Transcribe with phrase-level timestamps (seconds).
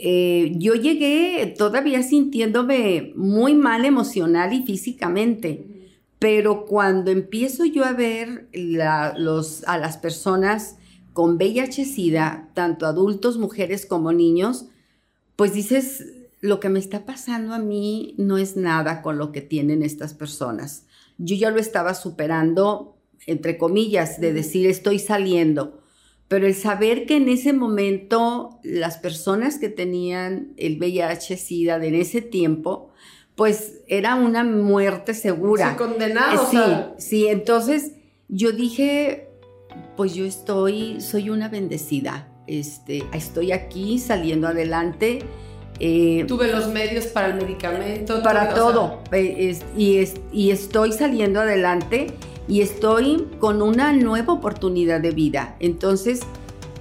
[0.00, 5.90] eh, yo llegué todavía sintiéndome muy mal emocional y físicamente,
[6.20, 10.76] pero cuando empiezo yo a ver los, a las personas
[11.12, 14.66] con VIH-Sida, tanto adultos, mujeres como niños,
[15.34, 16.04] pues dices,
[16.40, 20.14] lo que me está pasando a mí no es nada con lo que tienen estas
[20.14, 20.84] personas.
[21.18, 22.96] Yo ya lo estaba superando,
[23.26, 25.77] entre comillas, de decir, estoy saliendo
[26.28, 32.20] pero el saber que en ese momento las personas que tenían el VIH-Sida en ese
[32.20, 32.90] tiempo,
[33.34, 35.70] pues era una muerte segura.
[35.70, 36.50] Sí, condenados.
[36.50, 36.58] Sí,
[36.98, 37.92] sí, entonces
[38.28, 39.30] yo dije,
[39.96, 42.28] pues yo estoy, soy una bendecida.
[42.46, 45.20] Este, estoy aquí saliendo adelante.
[45.80, 48.22] Eh, Tuve los medios para el medicamento.
[48.22, 49.02] Para todo.
[49.12, 52.08] Eh, y, y estoy saliendo adelante
[52.48, 55.54] y estoy con una nueva oportunidad de vida.
[55.60, 56.20] Entonces,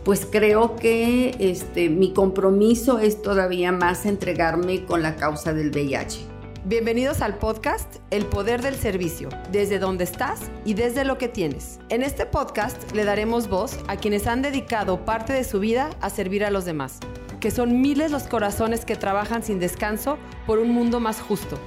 [0.06, 6.20] pues creo que este, mi compromiso es todavía más entregarme con la causa del VIH.
[6.64, 11.80] Bienvenidos al podcast El Poder del Servicio, desde donde estás y desde lo que tienes.
[11.90, 16.10] En este podcast le daremos voz a quienes han dedicado parte de su vida a
[16.10, 17.00] servir a los demás,
[17.40, 21.58] que son miles los corazones que trabajan sin descanso por un mundo más justo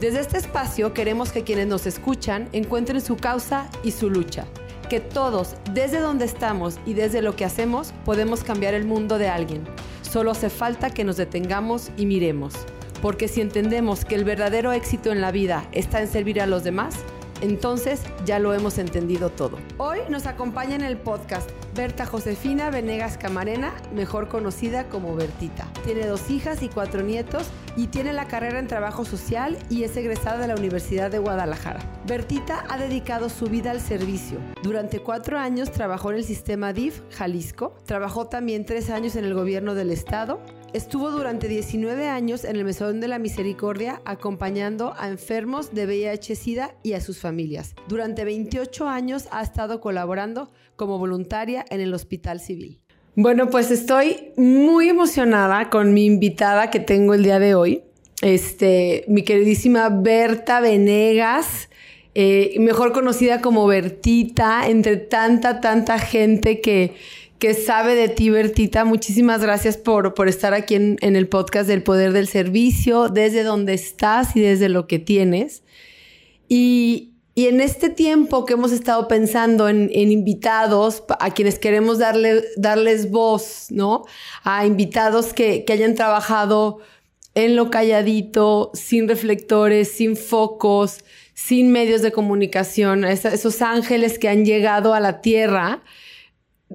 [0.00, 4.46] desde este espacio queremos que quienes nos escuchan encuentren su causa y su lucha.
[4.88, 9.28] Que todos, desde donde estamos y desde lo que hacemos, podemos cambiar el mundo de
[9.28, 9.64] alguien.
[10.02, 12.54] Solo hace falta que nos detengamos y miremos.
[13.02, 16.62] Porque si entendemos que el verdadero éxito en la vida está en servir a los
[16.62, 16.94] demás,
[17.40, 19.58] entonces ya lo hemos entendido todo.
[19.76, 25.66] Hoy nos acompaña en el podcast Berta Josefina Venegas Camarena, mejor conocida como Bertita.
[25.84, 29.96] Tiene dos hijas y cuatro nietos y tiene la carrera en trabajo social y es
[29.96, 31.80] egresada de la Universidad de Guadalajara.
[32.06, 34.38] Bertita ha dedicado su vida al servicio.
[34.62, 39.34] Durante cuatro años trabajó en el sistema DIF Jalisco, trabajó también tres años en el
[39.34, 40.40] gobierno del estado
[40.74, 46.74] Estuvo durante 19 años en el Mesón de la Misericordia acompañando a enfermos de VIH-Sida
[46.82, 47.74] y a sus familias.
[47.88, 52.82] Durante 28 años ha estado colaborando como voluntaria en el Hospital Civil.
[53.14, 57.82] Bueno, pues estoy muy emocionada con mi invitada que tengo el día de hoy,
[58.20, 61.70] este, mi queridísima Berta Venegas.
[62.14, 66.94] Eh, mejor conocida como Bertita, entre tanta, tanta gente que,
[67.38, 68.84] que sabe de ti, Bertita.
[68.84, 73.74] Muchísimas gracias por, por estar aquí en, el podcast del Poder del Servicio, desde donde
[73.74, 75.62] estás y desde lo que tienes.
[76.48, 83.12] Y, en este tiempo que hemos estado pensando en, invitados, a quienes queremos darle, darles
[83.12, 84.02] voz, ¿no?
[84.42, 86.80] A invitados que, hayan trabajado
[87.36, 94.44] en lo calladito, sin reflectores, sin focos, sin medios de comunicación, esos ángeles que han
[94.44, 95.84] llegado a la tierra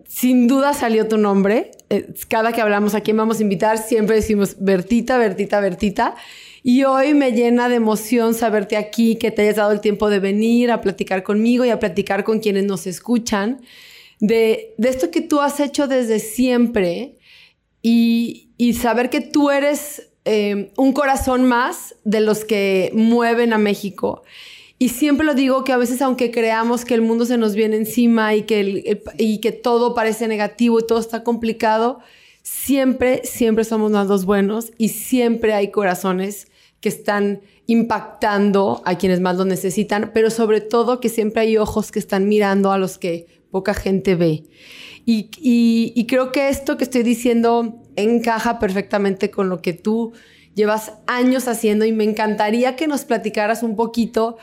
[0.08, 1.72] sin duda salió tu nombre.
[1.90, 6.16] Eh, cada que hablamos a quién vamos a invitar, siempre decimos Bertita, Bertita, Bertita.
[6.64, 10.20] Y hoy me llena de emoción saberte aquí, que te hayas dado el tiempo de
[10.20, 13.62] venir a platicar conmigo y a platicar con quienes nos escuchan,
[14.22, 17.18] de, esto que tú has hecho desde siempre
[17.82, 18.50] y,
[18.82, 24.24] saber que tú eres eh, un corazón más de los que mueven a México
[24.84, 27.78] y siempre lo digo que a veces aunque creamos que el mundo se nos viene
[27.78, 32.00] encima y que, y que todo parece negativo y todo está complicado,
[32.42, 36.48] siempre, siempre somos más buenos y siempre hay corazones
[36.82, 41.90] que están impactando a quienes más lo necesitan, pero sobre todo que siempre hay ojos
[41.90, 44.44] que están mirando a los que poca gente ve.
[45.06, 45.30] Y,
[45.96, 50.12] y creo que esto que estoy diciendo encaja perfectamente con lo que tú
[50.56, 54.38] llevas años haciendo y me encantaría que nos platicaras un poquito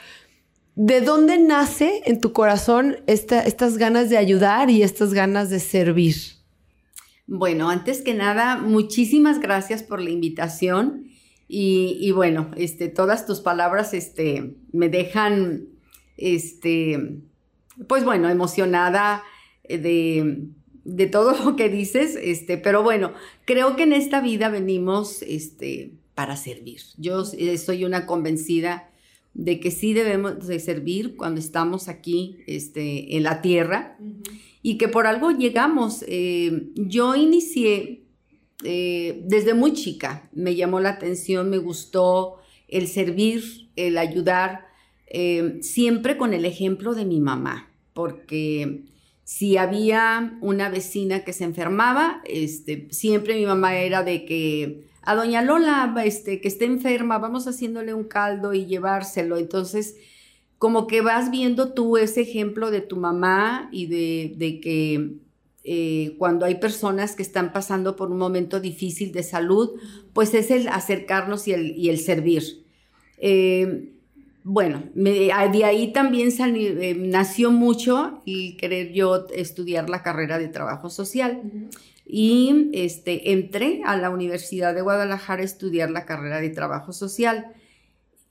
[0.77, 6.15] ¿De dónde nace en tu corazón estas ganas de ayudar y estas ganas de servir?
[7.27, 11.07] Bueno, antes que nada, muchísimas gracias por la invitación
[11.47, 15.69] y, bueno, este, todas tus palabras este, me dejan,
[16.17, 17.21] este,
[17.89, 19.25] pues bueno, emocionada
[19.69, 20.49] de,
[20.85, 22.17] de, todo lo que dices,
[22.63, 23.13] pero bueno,
[23.45, 25.25] creo que en esta vida venimos
[26.15, 26.81] para servir.
[26.99, 28.90] Yo soy una convencida
[29.35, 33.97] de que sí debemos de servir cuando estamos aquí este, en la tierra
[34.63, 36.05] y que por algo llegamos.
[36.09, 38.05] Eh, yo inicié
[38.65, 42.37] eh, desde muy chica, me llamó la atención, me gustó
[42.69, 44.67] el servir, el ayudar,
[45.07, 48.85] eh, siempre con el ejemplo de mi mamá, porque
[49.25, 55.15] si había una vecina que se enfermaba, este, siempre mi mamá era de que a
[55.15, 59.37] doña Lola, este, que esté enferma, vamos haciéndole un caldo y llevárselo.
[59.37, 59.97] Entonces,
[60.59, 65.17] como que vas viendo tú ese ejemplo de tu mamá y de, que
[65.65, 69.71] eh, cuando hay personas que están pasando por un momento difícil de salud,
[70.13, 72.65] pues es el acercarnos y el, y el servir.
[73.17, 73.95] Eh,
[74.43, 80.89] bueno, de ahí también eh, nació mucho el querer yo estudiar la carrera de trabajo
[80.89, 81.43] social.
[82.05, 87.53] Y este, entré a la Universidad de Guadalajara a estudiar la carrera de trabajo social.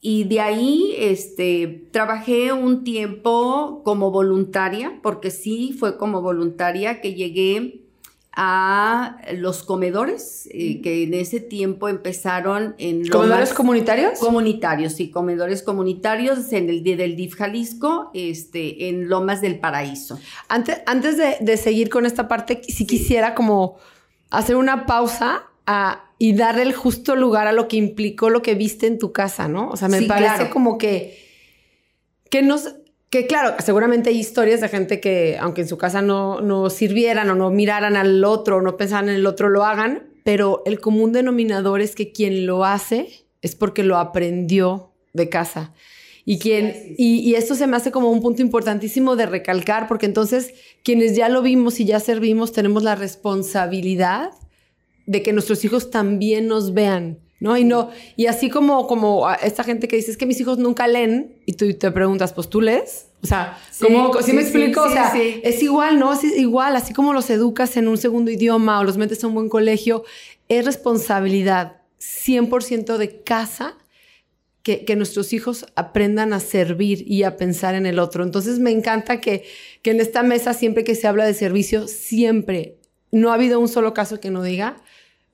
[0.02, 7.14] Y de ahí este, trabajé un tiempo como voluntaria, porque sí fue como voluntaria que
[7.14, 7.89] llegué
[8.32, 13.00] a los comedores, eh, que en ese tiempo empezaron en...
[13.00, 14.20] Lomas, ¿Comedores comunitarios?
[14.20, 20.20] Comunitarios, sí, comedores comunitarios en el del DIF Jalisco, este, en Lomas del Paraíso.
[20.48, 23.78] Antes, antes de, seguir con esta parte, si quisiera como
[24.30, 25.44] hacer una pausa
[26.18, 29.48] y darle el justo lugar a lo que implicó lo que viste en tu casa,
[29.48, 29.70] ¿no?
[29.70, 31.18] O sea, me parece como que,
[32.30, 32.76] que nos,
[33.10, 37.30] que claro, seguramente hay historias de gente que, aunque en su casa no, no sirvieran
[37.30, 40.80] o no miraran al otro o no pensaran en el otro, lo hagan, pero el
[40.80, 45.74] común denominador es que quien lo hace es porque lo aprendió de casa.
[46.24, 50.06] Y, quien, y, y, esto se me hace como un punto importantísimo de recalcar, porque
[50.06, 50.54] entonces
[50.84, 54.30] quienes ya lo vimos y ya servimos tenemos la responsabilidad
[55.08, 57.58] de que nuestros hijos también nos vean, ¿no?
[57.58, 60.88] Y no, y así como, como esta gente que dice, es que mis hijos nunca
[60.88, 63.08] leen, y tú te preguntas, pues tú lees.
[63.22, 63.88] O sea, sí,
[64.24, 64.84] ¿sí me explico?
[64.84, 66.14] o sea, es igual, ¿no?
[66.14, 69.34] Es igual, así como los educas en un segundo idioma o los metes a un
[69.34, 70.04] buen colegio,
[70.48, 73.78] es responsabilidad 100% de casa
[74.64, 78.24] que, que, nuestros hijos aprendan a servir y a pensar en el otro.
[78.24, 79.44] Entonces me encanta que,
[79.82, 82.78] que en esta mesa, siempre que se habla de servicio, siempre,
[83.12, 84.78] no ha habido un solo caso que no diga,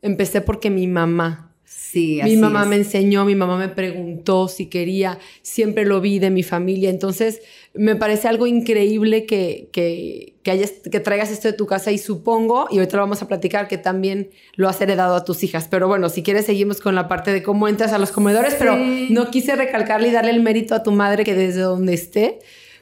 [0.02, 1.55] empecé porque mi mamá.
[1.95, 6.30] Sí, mi mamá me enseñó, mi mamá me preguntó si quería, siempre lo vi de
[6.30, 6.89] mi familia.
[6.89, 7.42] Entonces,
[7.74, 11.97] me parece algo increíble que, que, que, hayas, que traigas esto de tu casa y
[11.97, 15.69] supongo, y ahorita lo vamos a platicar, que también lo has heredado a tus hijas.
[15.69, 18.75] Pero bueno, si quieres seguimos con la parte de cómo entras a los comedores, pero
[18.75, 22.39] no quise recalcarle y darle el mérito a tu madre que desde donde esté,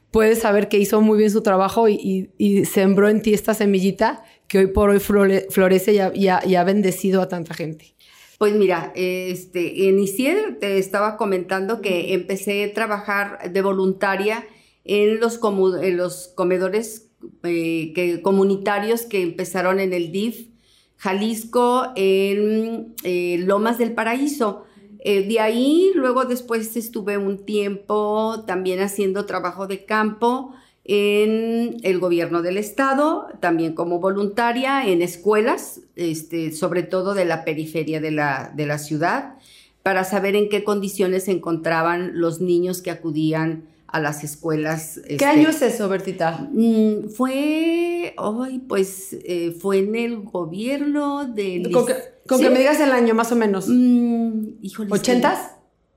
[0.10, 4.24] puedes saber que hizo muy bien su trabajo y, y sembró en ti esta semillita
[4.54, 7.93] que hoy por hoy florece y ha, bendecido a tanta gente?
[8.44, 14.45] Pues mira, este, inicié, te estaba comentando que empecé a trabajar de voluntaria
[14.84, 15.40] en los,
[15.81, 17.10] en los comedores
[17.44, 20.50] eh, que, comunitarios que empezaron en el DIF
[20.98, 24.66] Jalisco, en eh, Lomas del Paraíso.
[25.00, 30.54] Eh, de ahí, luego después estuve un tiempo también haciendo trabajo de campo
[30.85, 37.45] en el gobierno del estado, también como voluntaria en escuelas, este, sobre todo de la
[37.45, 39.35] periferia de la, de la ciudad,
[39.81, 45.00] para saber en qué condiciones se encontraban los niños que acudían a las escuelas.
[45.06, 46.50] ¿Qué este, año es eso, Bertita?
[46.51, 51.71] Mm, fue, hoy pues eh, fue en el gobierno del...
[51.71, 51.95] Con, que,
[52.27, 53.68] con que, me digas el año más o menos.
[53.69, 54.56] Mm,
[54.89, 55.51] ¿Ochentas?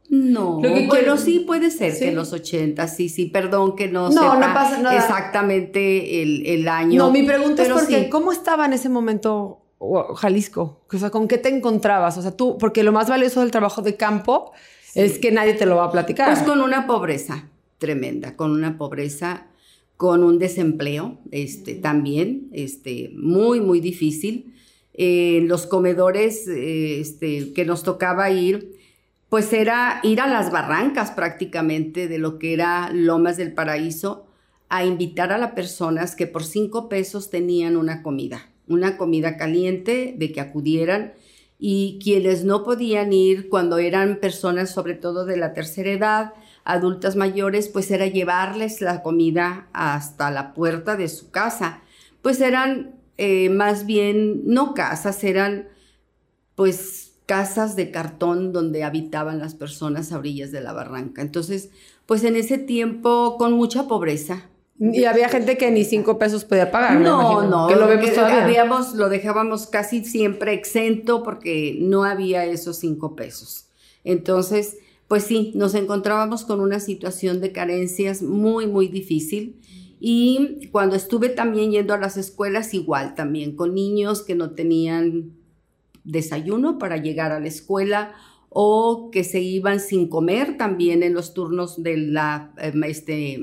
[0.09, 4.35] No, bueno, sí puede ser que en los 80, sí, sí, perdón que no, no,
[4.35, 4.97] no pasa nada.
[4.97, 6.99] exactamente el, año.
[6.99, 9.63] No, mi pregunta es porque, ¿cómo estaba en ese momento
[10.17, 10.85] Jalisco?
[10.93, 12.17] O sea, ¿con qué te encontrabas?
[12.19, 14.53] O sea, tú, porque lo más valioso del trabajo de campo
[14.95, 16.33] es que nadie te lo va a platicar.
[16.33, 17.49] Pues con una pobreza
[17.79, 19.49] tremenda, con una pobreza,
[19.97, 24.55] con un desempleo, este, también, este, muy, muy difícil.
[24.95, 28.76] Eh, los comedores, eh, este, que nos tocaba ir,
[29.29, 34.27] pues era ir a las barrancas prácticamente de lo que era Lomas del Paraíso
[34.69, 40.15] a invitar a las personas que por cinco pesos tenían una comida, una comida caliente
[40.17, 41.15] de que acudieran
[41.59, 47.17] y quienes no podían ir cuando eran personas sobre todo de la tercera edad, adultas
[47.17, 51.81] mayores, pues era llevarles la comida hasta la puerta de su casa.
[52.21, 55.69] Pues eran eh, más bien, no casas, eran
[56.55, 61.23] pues casas de cartón donde habitaban las personas a orillas de la barranca.
[61.23, 61.71] Entonces,
[62.07, 64.49] pues en ese tiempo con mucha pobreza.
[64.79, 67.01] Y había gente que ni cinco pesos podía pagar.
[67.01, 72.77] No, no, que lo vemos Habíamos, lo dejábamos casi siempre exento porque no había esos
[72.77, 73.69] cinco pesos.
[74.05, 74.77] Entonces,
[75.09, 79.61] pues sí, nos encontrábamos con una situación de carencias muy, muy difícil.
[79.99, 85.33] Y cuando estuve también yendo a las escuelas, igual también, con niños que no tenían
[86.07, 88.15] desayuno para llegar a la escuela
[88.49, 93.39] o que se iban sin comer también en los turnos de la, em, este,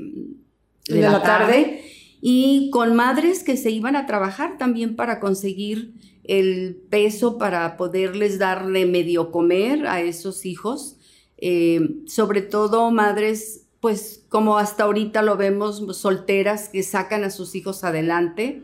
[0.88, 1.84] de, la, tarde.
[2.20, 5.94] y con madres que se iban a trabajar también para conseguir
[6.24, 10.96] el peso para poderles darle medio comer a esos hijos,
[11.36, 17.54] eh, sobre todo madres, pues como hasta ahorita lo vemos, solteras que sacan a sus
[17.54, 18.62] hijos adelante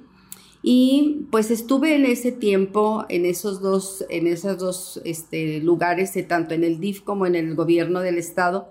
[0.62, 6.22] Y pues estuve en ese tiempo, en esos dos, en esos dos este, lugares, eh,
[6.22, 8.70] tanto en el DIF como en el gobierno del estado.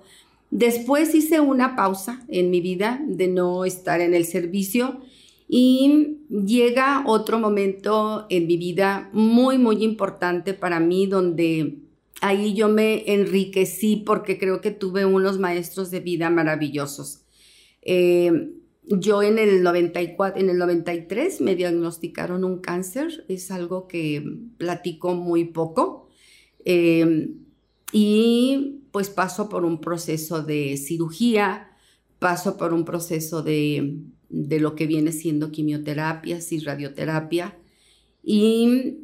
[0.51, 5.00] Después hice una pausa en mi vida de no estar en el servicio
[5.48, 11.79] y llega otro momento en mi vida muy, muy importante para mí donde
[12.22, 17.22] ahí yo me enriquecí porque creo que tuve unos maestros de vida maravillosos.
[17.81, 18.51] Eh,
[18.89, 24.24] yo en el 94, en el 93 me diagnosticaron un cáncer, es algo que
[24.58, 26.10] platico muy poco.
[26.65, 27.29] Eh,
[27.91, 31.72] y pues paso por un proceso de cirugía,
[32.19, 33.98] paso por un proceso de,
[34.29, 37.58] de lo que viene siendo quimioterapias y radioterapia.
[38.24, 38.98] Y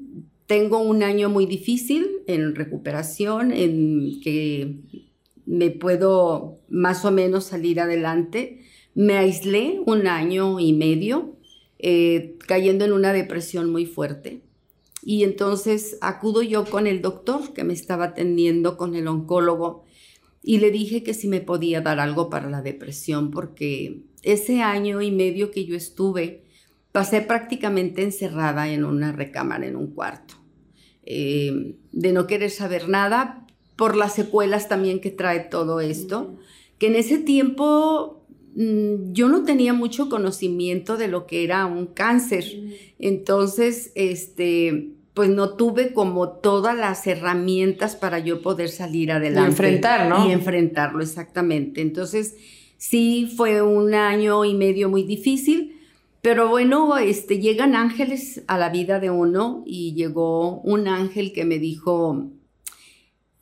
[0.48, 4.80] tengo un año muy difícil en recuperación, en que
[5.46, 8.65] me puedo más o menos salir adelante
[8.96, 11.36] me aislé un año y medio,
[11.78, 14.42] eh, cayendo en una depresión muy fuerte.
[15.04, 19.84] Y entonces acudo yo con el doctor que me estaba atendiendo, con el oncólogo,
[20.42, 25.02] y le dije que si me podía dar algo para la depresión, porque ese año
[25.02, 26.46] y medio que yo estuve,
[26.92, 30.36] pasé prácticamente encerrada en una recámara, en un cuarto,
[31.04, 36.38] eh, de no querer saber nada, por las secuelas también que trae todo esto,
[36.78, 38.25] que en ese tiempo
[38.56, 42.46] yo no tenía mucho conocimiento de lo que era un cáncer.
[43.00, 49.50] Entonces, este, pues no tuve como todas las herramientas para yo poder salir adelante.
[49.50, 50.28] Y enfrentar, ¿no?
[50.28, 51.82] Y enfrentarlo, exactamente.
[51.82, 52.36] Entonces,
[52.78, 55.76] sí fue un año y medio muy difícil,
[56.22, 61.46] pero bueno, este, llegan ángeles a la vida de uno y llegó un ángel que
[61.46, 62.30] me dijo,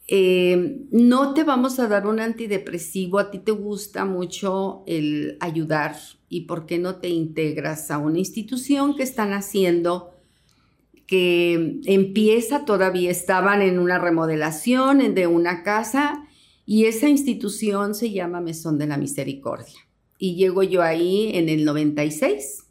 [0.08, 5.96] eh, no te vamos a dar un antidepresivo, a ti te gusta mucho el ayudar
[6.28, 10.12] y por qué no te integras a una institución que están haciendo
[11.08, 16.26] que empieza, todavía estaban en una remodelación de una casa
[16.66, 19.80] y esa institución se llama Mesón de la Misericordia.
[20.18, 22.64] Y llego yo ahí en el 96,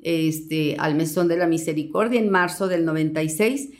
[0.00, 3.70] este, al Mesón de la Misericordia, en marzo del 96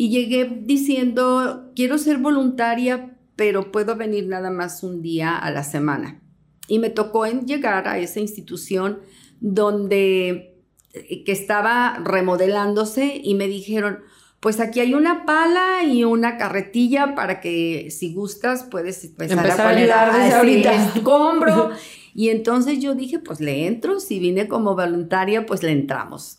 [0.00, 5.64] y llegué diciendo, quiero ser voluntaria, pero puedo venir nada más un día a la
[5.64, 6.22] semana.
[6.68, 9.00] Y me tocó en llegar a esa institución
[9.40, 10.62] donde
[10.92, 13.98] eh, que estaba remodelándose y me dijeron,
[14.38, 19.68] pues aquí hay una pala y una carretilla para que si gustas puedes empezar, a,
[19.70, 20.94] ayudar desde ahorita.
[20.94, 21.70] escombro.
[22.14, 26.38] y entonces yo dije, pues le entro, si vine como voluntaria, pues le entramos.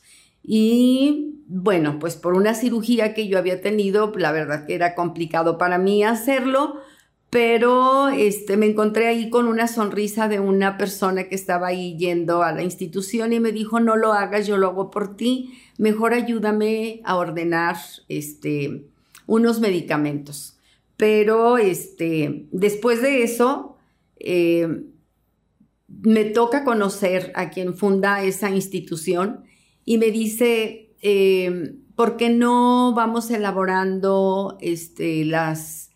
[0.52, 5.60] Y bueno, pues por una cirugía que yo había tenido, la verdad que era complicado
[5.60, 6.78] para mí hacerlo,
[7.30, 12.42] pero este, me encontré ahí con una sonrisa de una persona que estaba ahí yendo
[12.42, 16.16] a la institución y me dijo, no lo hagas, yo lo hago por ti, mejor
[16.16, 17.78] ayúdame a ordenar
[18.08, 18.86] este,
[19.28, 20.58] unos medicamentos.
[20.98, 23.78] Pero este, después de eso,
[24.18, 24.82] eh,
[25.88, 29.44] me toca conocer a quien funda esa institución
[29.90, 35.90] y me dice, eh, ¿por qué no vamos elaborando este, las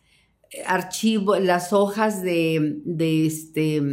[0.66, 2.82] archivos, las hojas de
[3.28, 3.84] este...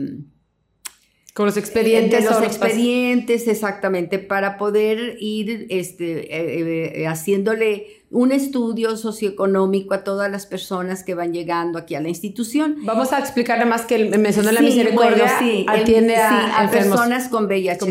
[1.40, 2.22] Con los expedientes.
[2.26, 10.30] los expedientes, exactamente, para poder ir este, eh, eh, haciéndole un estudio socioeconómico a todas
[10.30, 12.76] las personas que van llegando aquí a la institución.
[12.82, 17.86] Vamos a explicarle más que el Mesón de la Misericordia atiende a, personas con VIH,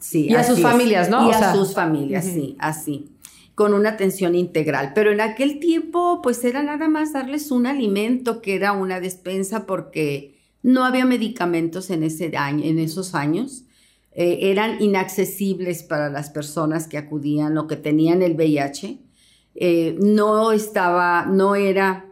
[0.00, 1.28] Sí, y a sus familias, ¿no?
[1.28, 3.08] Y a sus familias, sí, así
[3.54, 4.92] con una atención integral.
[4.96, 9.64] Pero en aquel tiempo, pues era nada más darles un alimento que era una despensa
[9.66, 13.64] porque no había medicamentos en, ese año, en esos años.
[14.12, 18.98] Eh, eran inaccesibles para las personas que acudían o que tenían el VIH.
[19.54, 22.06] Eh, no estaba, no era,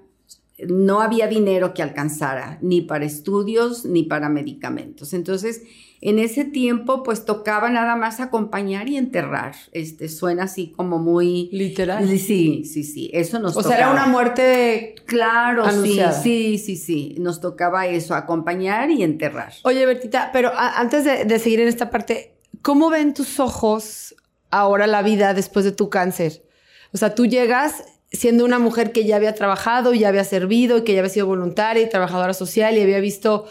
[0.68, 5.12] no había dinero que alcanzara ni para estudios ni para medicamentos.
[5.12, 5.62] Entonces,
[6.00, 9.54] en ese tiempo, pues tocaba nada más acompañar y enterrar.
[9.72, 12.06] Este suena así como muy literal.
[12.08, 13.10] Sí, sí, sí.
[13.12, 13.56] Eso nos.
[13.56, 14.94] O sea, era una muerte.
[15.06, 17.16] Claro, sí, sí, sí, sí.
[17.18, 19.52] Nos tocaba eso, acompañar y enterrar.
[19.62, 24.14] Oye, Bertita, pero antes de, de seguir en esta parte, ¿cómo ven tus ojos
[24.50, 26.44] ahora la vida después de tu cáncer?
[26.92, 30.94] O sea, tú llegas siendo una mujer que ya había trabajado, ya había servido, que
[30.94, 33.46] ya había sido voluntaria y trabajadora social y había visto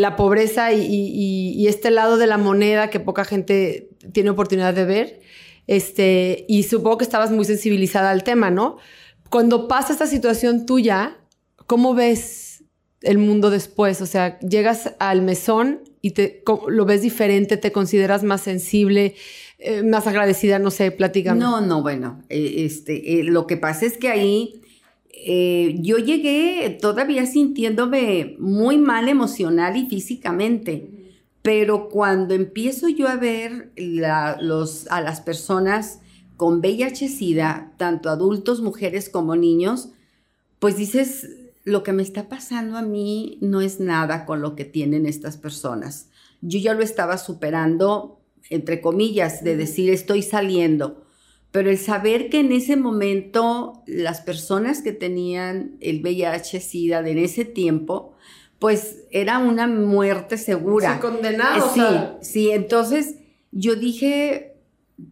[0.00, 5.20] la pobreza y, este lado de la moneda que poca gente tiene oportunidad de ver.
[5.66, 8.78] Este, y supongo que estabas muy sensibilizada al tema, ¿no?
[9.30, 11.18] Cuando pasa esta situación tuya,
[11.66, 12.64] ¿cómo ves
[13.02, 14.00] el mundo después?
[14.00, 19.14] O sea, llegas al mesón y te, lo ves diferente, te consideras más sensible,
[19.58, 21.38] eh, más agradecida, no sé, platícame.
[21.38, 24.61] No, no, bueno, eh, este, eh, lo que pasa es que ahí
[25.80, 33.72] yo llegué todavía sintiéndome muy mal emocional y físicamente, pero cuando empiezo yo a ver
[33.76, 36.00] los, a las personas
[36.36, 39.90] con VIH-Sida, tanto adultos, mujeres como niños,
[40.58, 41.28] pues dices,
[41.64, 45.36] lo que me está pasando a mí no es nada con lo que tienen estas
[45.36, 46.08] personas.
[46.40, 51.01] Yo ya lo estaba superando entre comillas, de decir estoy saliendo.
[51.52, 57.44] Pero el saber que en ese momento las personas que tenían el VIH-Sida en ese
[57.44, 58.14] tiempo,
[58.58, 60.94] pues era una muerte segura.
[60.94, 61.74] Sí, condenados.
[61.74, 61.82] Sí,
[62.22, 63.16] sí, entonces
[63.50, 64.54] yo dije,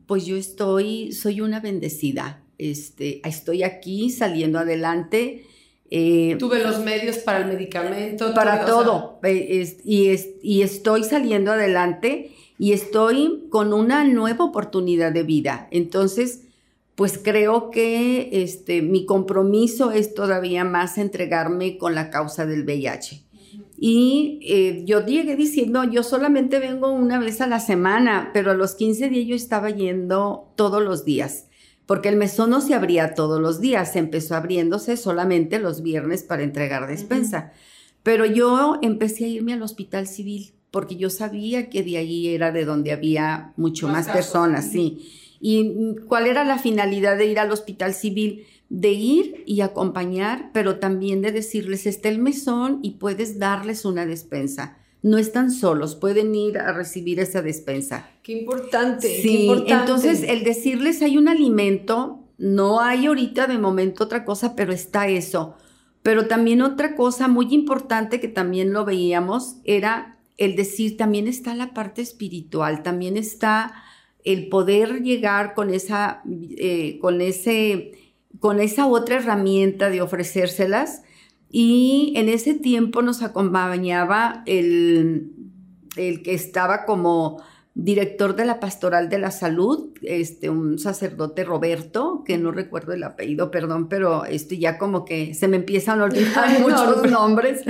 [0.07, 2.43] pues yo estoy, soy una bendecida.
[2.57, 5.45] Este, estoy aquí saliendo adelante.
[5.91, 8.33] Eh, Tuve los medios para el medicamento.
[8.33, 9.21] Para todo.
[9.25, 10.11] Eh, y,
[10.43, 12.31] y estoy saliendo adelante
[12.61, 15.67] y estoy con una nueva oportunidad de vida.
[15.71, 16.43] Entonces,
[16.95, 23.25] pues creo que este, mi compromiso es todavía más entregarme con la causa del VIH.
[23.79, 28.55] Y eh, yo llegué diciendo, yo solamente vengo una vez a la semana, pero a
[28.55, 31.47] los 15 días yo estaba yendo todos los días,
[31.87, 36.43] porque el mesón no se abría todos los días, empezó abriéndose solamente los viernes para
[36.43, 37.53] entregar despensa.
[38.03, 42.53] Pero yo empecé a irme al hospital civil porque yo sabía que de ahí era
[42.53, 45.11] de donde había mucho más, personas, sí.
[45.41, 48.47] ¿Y cuál era la finalidad de ir al hospital civil?
[48.69, 54.07] De ir y acompañar, pero también de decirles, está el mesón y puedes darles una
[54.07, 54.77] despensa.
[55.03, 58.11] No están solos, pueden ir a recibir esa despensa.
[58.23, 59.09] Qué importante.
[59.09, 59.73] Sí, qué importante.
[59.73, 65.09] entonces el decirles hay un alimento, no hay ahorita de momento otra cosa, pero está
[65.09, 65.57] eso.
[66.03, 71.55] Pero también otra cosa muy importante que también lo veíamos era el decir, también está
[71.55, 73.75] la parte espiritual, también está
[74.25, 76.23] el poder llegar con esa,
[76.57, 77.93] eh, con ese,
[78.39, 81.03] con esa otra herramienta de ofrecérselas.
[81.51, 85.33] Y en ese tiempo nos acompañaba el,
[85.97, 87.43] el que estaba como
[87.85, 93.03] director de la Pastoral de la Salud, este, un sacerdote Roberto, que no recuerdo el
[93.03, 97.63] apellido, perdón, pero esto ya como que se me empiezan a olvidar muchos nombres.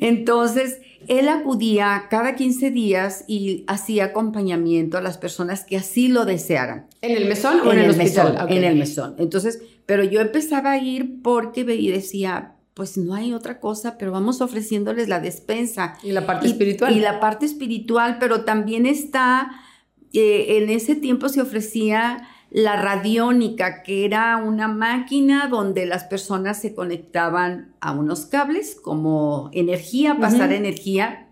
[0.00, 6.24] Entonces, él acudía cada 15 días y hacía acompañamiento a las personas que así lo
[6.24, 6.86] desearan.
[7.02, 8.32] ¿En el mesón o en, el, hospital?
[8.32, 9.14] Mesón, En el mesón.
[9.18, 14.40] Entonces, pero yo empezaba a ir porque decía, pues no hay otra cosa, pero vamos
[14.40, 15.96] ofreciéndoles la despensa.
[16.02, 16.94] Y la parte espiritual.
[16.94, 19.50] Y la parte espiritual, pero también está,
[20.12, 26.60] eh, en ese tiempo se ofrecía la radiónica, que era una máquina donde las personas
[26.60, 31.28] se conectaban a unos cables como energía, pasar energía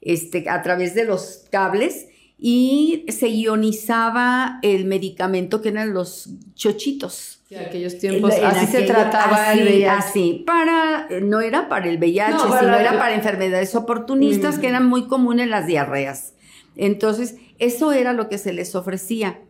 [0.00, 2.06] este, a través de los cables
[2.38, 7.39] y se ionizaba el medicamento que eran los chochitos.
[7.50, 9.88] En aquellos tiempos así se trataba el VIH.
[9.88, 15.08] Así, para, no era para el VIH, sino era para enfermedades oportunistas que eran muy
[15.08, 16.34] comunes las diarreas.
[16.76, 19.40] Entonces, eso era lo que se les ofrecía.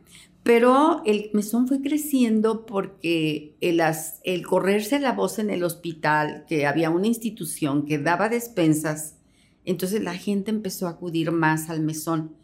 [0.43, 3.83] Pero el mesón fue creciendo porque el,
[4.25, 9.17] el, correrse la voz en el hospital, que había una institución que daba despensas,
[9.67, 12.35] entonces la gente empezó a acudir más al mesón.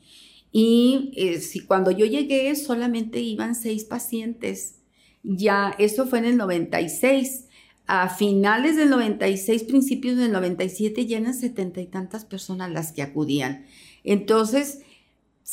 [0.52, 4.75] Y eh, si cuando yo llegué solamente iban seis pacientes,
[5.22, 7.44] ya eso fue en el 96.
[7.88, 13.00] A finales del 96, principios del 97, ya eran setenta y tantas personas las que
[13.00, 13.64] acudían.
[14.02, 14.80] Entonces,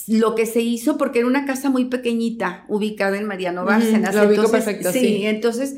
[0.07, 4.15] lo que se hizo, porque era una casa muy pequeñita, ubicada en Mariano Bárcenas.
[4.15, 5.25] lo ubico perfecto, sí.
[5.25, 5.77] entonces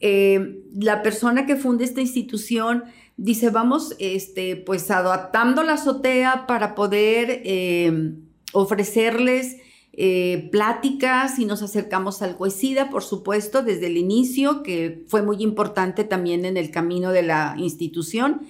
[0.00, 2.84] eh, la persona que funda esta institución
[3.16, 8.12] dice, vamos, este, pues adaptando la azotea para poder eh,
[8.52, 9.56] ofrecerles
[9.98, 15.42] eh, pláticas y nos acercamos al Cuesida, por supuesto, desde el inicio, que fue muy
[15.42, 18.42] importante también en el camino de la institución.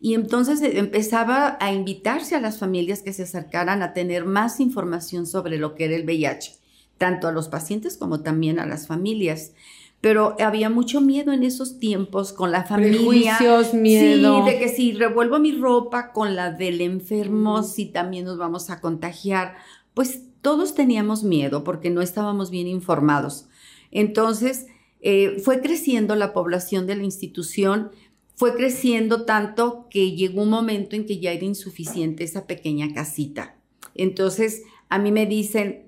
[0.00, 4.60] Y entonces eh, empezaba a invitarse a las familias que se acercaran a tener más
[4.60, 6.52] información sobre lo que era el VIH,
[6.96, 9.52] tanto a los pacientes como también a las familias.
[10.00, 13.36] Pero había mucho miedo en esos tiempos con la familia.
[13.36, 14.44] Prejuicios, miedo.
[14.44, 18.70] Sí, de que si revuelvo mi ropa con la del enfermo, si también nos vamos
[18.70, 19.56] a contagiar.
[19.94, 23.48] Pues todos teníamos miedo porque no estábamos bien informados.
[23.90, 24.66] Entonces,
[25.00, 27.90] eh, fue creciendo la población de la institución
[28.36, 33.56] fue creciendo tanto que llegó un momento en que ya era insuficiente esa pequeña casita.
[33.94, 35.86] Entonces, a mí me dicen,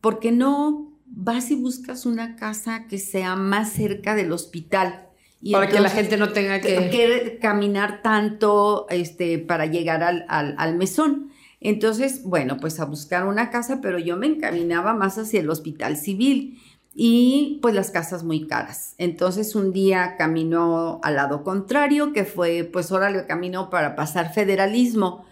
[0.00, 5.08] ¿por qué no vas y buscas una casa que sea más cerca del hospital?
[5.42, 7.38] Y para que la gente no tenga que...
[7.40, 11.30] caminar tanto este, para llegar al, al, al mesón.
[11.64, 15.96] Entonces, bueno, pues a buscar una casa, pero yo me encaminaba más hacia el hospital
[15.96, 16.60] civil
[16.94, 18.94] y pues las casas muy caras.
[18.98, 25.24] Entonces un día caminó al lado contrario, que fue pues órale, camino para pasar federalismo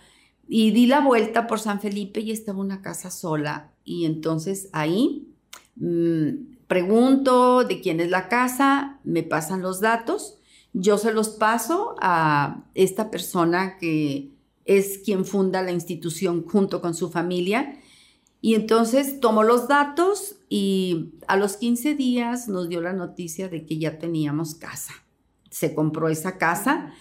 [0.48, 5.28] y di la vuelta por San Felipe y estaba una casa sola y entonces ahí
[5.76, 6.30] mmm,
[6.66, 10.38] pregunto de quién es la casa, me pasan los datos,
[10.72, 14.32] yo se los paso a esta persona que
[14.64, 17.78] es quien funda la institución junto con su familia
[18.44, 23.64] y entonces tomó los datos y a los 15 días nos dio la noticia de
[23.64, 24.92] que ya teníamos casa.
[25.48, 26.92] Se compró esa casa,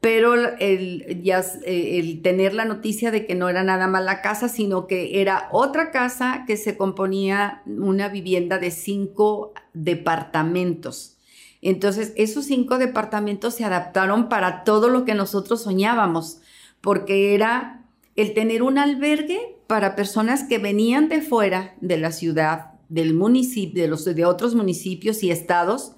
[0.00, 4.22] pero el, ya, eh, el tener la noticia de que no era nada más la
[4.22, 11.16] casa, sino que era otra casa que se componía una vivienda de cinco departamentos.
[11.62, 16.40] Entonces, esos cinco departamentos se adaptaron para todo lo que nosotros soñábamos,
[16.80, 17.84] porque era
[18.16, 23.82] el tener un albergue para personas que venían de fuera de la ciudad, del municipio,
[23.82, 25.92] de, los, de otros municipios y estados,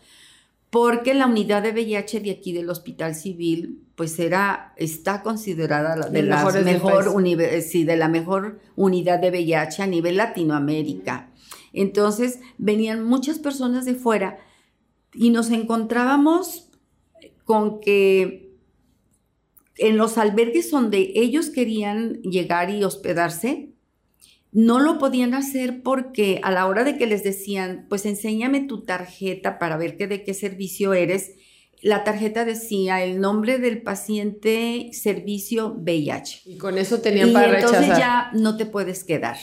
[0.71, 6.09] porque la unidad de VIH de aquí del Hospital Civil, pues era, está considerada la,
[6.09, 6.53] de, mejor,
[7.62, 11.31] sí, de la mejor unidad de VIH a nivel Latinoamérica.
[11.73, 14.38] Entonces, venían muchas personas de fuera
[15.12, 16.69] y nos encontrábamos
[17.45, 18.50] con que
[19.81, 23.71] en los albergues donde ellos querían llegar y hospedarse,
[24.53, 28.83] no lo podían hacer porque a la hora de que les decían, pues enséñame tu
[28.83, 31.33] tarjeta para ver que de qué servicio eres,
[31.83, 36.43] la tarjeta decía el nombre del paciente servicio VIH.
[36.45, 39.38] Y con eso tenían para y entonces ya no te puedes quedar.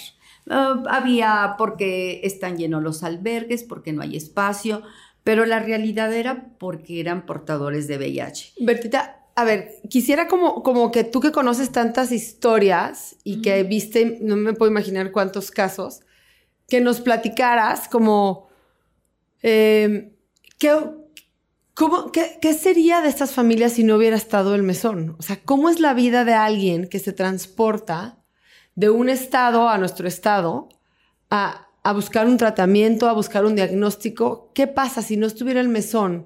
[0.50, 4.84] Ah, había porque están llenos los albergues, porque no hay espacio,
[5.24, 8.54] pero la realidad era porque eran portadores de VIH.
[8.60, 14.18] Bertita, a ver, quisiera como, como que tú que conoces tantas historias y que viste,
[14.20, 16.00] no me puedo imaginar cuántos casos,
[16.68, 18.50] que nos platicaras como,
[19.44, 20.12] em,
[20.58, 20.76] ¿qué,
[22.42, 25.16] qué, sería de estas familias si no hubiera estado el mesón?
[25.20, 28.18] O sea, ¿cómo es la vida de alguien que se transporta
[28.74, 30.68] de un estado a nuestro estado
[31.30, 34.52] a, a buscar un tratamiento, a buscar un diagnóstico?
[34.56, 36.26] ¿Qué pasa si no estuviera el mesón?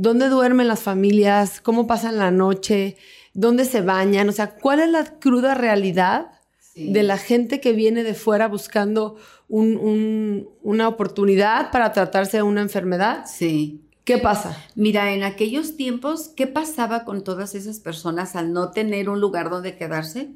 [0.00, 1.60] ¿Dónde duermen las familias?
[1.60, 2.96] ¿Cómo pasan la noche?
[3.34, 4.28] ¿Dónde se bañan?
[4.28, 6.30] O sea, ¿cuál es la cruda realidad
[6.76, 9.16] de la gente que viene de fuera buscando
[9.48, 13.24] una oportunidad para tratarse de una enfermedad?
[13.26, 13.80] Sí.
[14.04, 14.56] ¿Qué pasa?
[14.76, 19.50] Mira, en aquellos tiempos, ¿qué pasaba con todas esas personas al no tener un lugar
[19.50, 20.28] donde quedarse?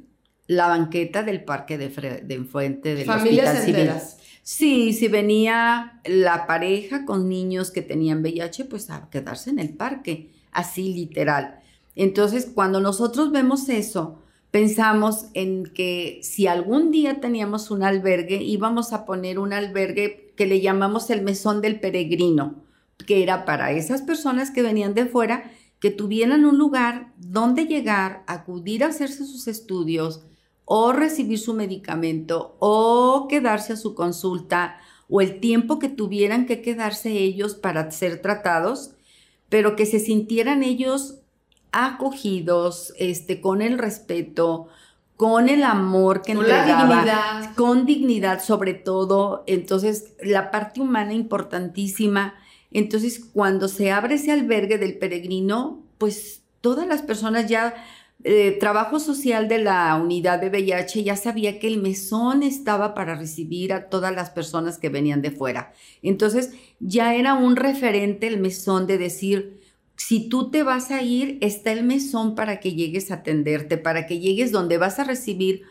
[0.48, 4.18] La banqueta del parque de, de enfrente del Familias hospital enteras.
[4.42, 9.74] Sí, si venía la pareja con niños que tenían VIH, pues a quedarse en el
[9.74, 11.61] parque, así literal.
[11.94, 14.18] Entonces, cuando nosotros vemos eso,
[14.50, 20.46] pensamos en que si algún día teníamos un albergue, íbamos a poner un albergue que
[20.46, 22.64] le llamamos el mesón del peregrino,
[23.07, 28.24] que era para esas personas que venían de fuera, que tuvieran un lugar donde llegar,
[28.26, 30.24] acudir a hacerse sus estudios,
[30.64, 36.62] o recibir su medicamento o quedarse a su consulta o el tiempo que tuvieran que
[36.62, 38.94] quedarse ellos para ser tratados,
[39.48, 41.18] pero que se sintieran ellos
[41.72, 44.68] acogidos, este, con el respeto,
[45.16, 47.55] con el amor que con la dignidad.
[47.55, 49.44] con dignidad sobre todo.
[49.46, 52.35] Entonces, la parte humana importantísima.
[52.70, 57.75] Entonces, cuando se abre ese albergue del peregrino, pues todas las personas ya
[58.24, 63.16] eh, trabajo social de la unidad de VIH ya sabía que el mesón estaba para
[63.16, 65.72] recibir a todas las personas que venían de fuera.
[66.02, 69.61] Entonces ya era un referente el mesón de decir,
[69.96, 74.06] si tú te vas a ir, está el mesón para que llegues a atenderte, para
[74.06, 75.62] que llegues donde vas a recibir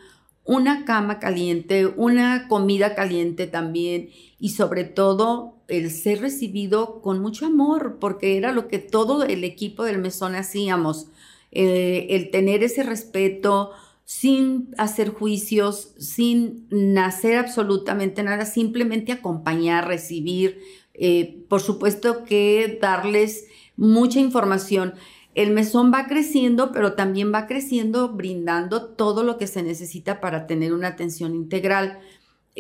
[0.44, 4.10] una cama caliente, una comida caliente también
[4.40, 9.46] y sobre todo el ser recibido con mucho amor, porque era lo que todo el
[9.46, 11.08] equipo del mesón hacíamos
[11.52, 13.72] eh, el tener ese respeto
[14.06, 20.60] sin hacer juicios, sin hacer absolutamente nada, simplemente acompañar, recibir,
[20.94, 23.46] eh, por supuesto que darles
[23.78, 24.96] mucha información.
[25.34, 30.46] El mesón va creciendo, pero también va creciendo brindando todo lo que se necesita para
[30.46, 32.00] tener una atención integral.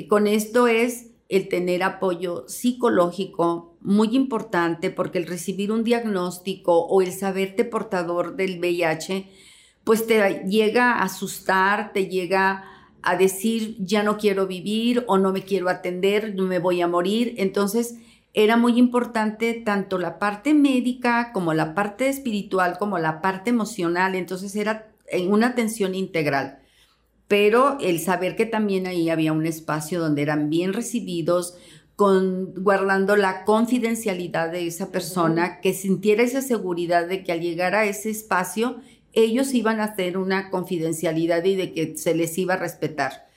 [0.07, 7.01] Con esto es el tener apoyo psicológico, muy importante, porque el recibir un diagnóstico o
[7.01, 9.29] el saberte portador del VIH,
[9.85, 12.65] pues te llega a asustar, te llega
[13.01, 17.33] a decir, ya no quiero vivir o no me quiero atender, me voy a morir.
[17.37, 17.95] Entonces,
[18.33, 24.15] era muy importante tanto la parte médica como la parte espiritual, como la parte emocional.
[24.15, 24.91] Entonces, era
[25.29, 26.60] una atención integral.
[27.31, 31.55] Pero el saber que también ahí había un espacio donde eran bien recibidos,
[31.95, 37.73] con, guardando la confidencialidad de esa persona, que sintiera esa seguridad de que al llegar
[37.73, 38.81] a ese espacio
[39.13, 43.29] ellos iban a hacer una confidencialidad y de que se les iba a respetar.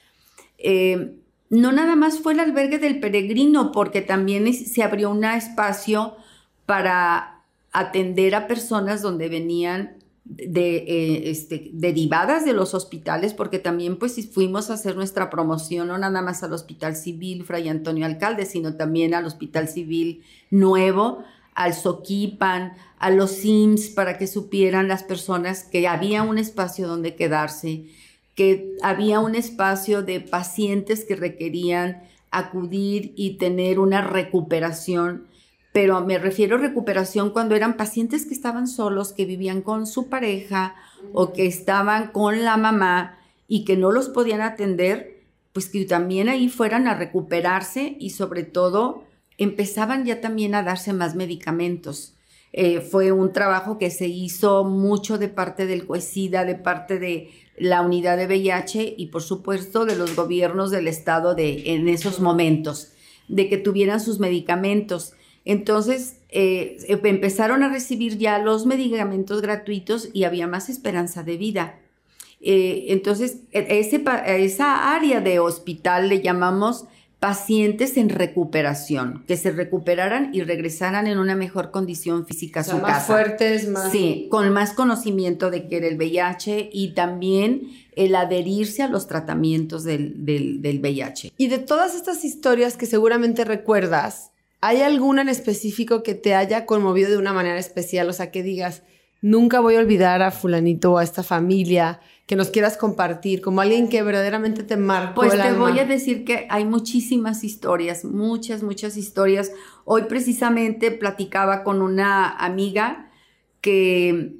[0.57, 1.13] Eh,
[1.49, 6.17] no nada más fue el albergue del peregrino, porque también se abrió un espacio
[6.65, 13.97] para atender a personas donde venían de, eh, este, derivadas de los hospitales, porque también
[13.97, 18.45] pues fuimos a hacer nuestra promoción no nada más al Hospital Civil Fray Antonio Alcalde,
[18.45, 25.03] sino también al Hospital Civil Nuevo, al Soquipan, a los SIMS, para que supieran las
[25.03, 27.85] personas que había un espacio donde quedarse,
[28.33, 35.27] que había un espacio de pacientes que requerían acudir y tener una recuperación,
[35.75, 40.07] pero me refiero a recuperación cuando eran pacientes que estaban solos, que vivían con su
[40.07, 40.73] pareja
[41.11, 46.29] o que estaban con la mamá y que no los podían atender, pues que también
[46.29, 49.03] ahí fueran a recuperarse y sobre todo
[49.37, 52.15] empezaban ya también a darse más medicamentos.
[52.53, 57.31] Eh, fue un trabajo que se hizo mucho de parte del COESIDA, de parte de
[57.57, 62.21] la unidad de VIH y por supuesto de los gobiernos del estado de, en esos
[62.21, 62.93] momentos,
[63.27, 65.15] de que tuvieran sus medicamentos.
[65.45, 71.75] Entonces eh, empezaron a recibir ya los medicamentos gratuitos y había más esperanza de vida.
[72.41, 76.85] Eh, entonces, e, ese, esa área de hospital le llamamos
[77.19, 82.77] pacientes en recuperación, que se recuperaran y regresaran en una mejor condición física a su
[82.77, 83.13] más casa.
[83.13, 83.91] fuertes, más...
[83.91, 89.07] Sí, con más conocimiento de que era el VIH y también el adherirse a los
[89.07, 91.33] tratamientos del, del, del VIH.
[91.37, 96.65] Y de todas estas historias que seguramente recuerdas, ¿hay alguna en específico que te haya
[96.65, 98.09] conmovido de una manera especial?
[98.09, 98.83] O sea, que digas,
[99.21, 103.61] nunca voy a olvidar a fulanito o a esta familia que nos quieras compartir, como
[103.61, 105.69] alguien que verdaderamente te marcó Pues el te alma?
[105.69, 109.51] voy a decir que hay muchísimas historias, muchas, muchas historias.
[109.83, 113.11] Hoy precisamente platicaba con una amiga
[113.61, 114.37] que,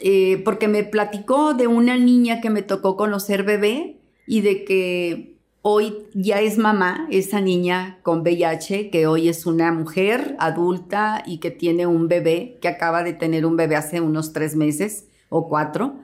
[0.00, 5.39] eh, porque me platicó de una niña que me tocó conocer bebé y de que
[5.62, 11.38] hoy ya es mamá, esa niña con VIH, que hoy es una mujer adulta y
[11.38, 15.48] que tiene un bebé, que acaba de tener un bebé hace unos tres meses o
[15.48, 16.00] cuatro.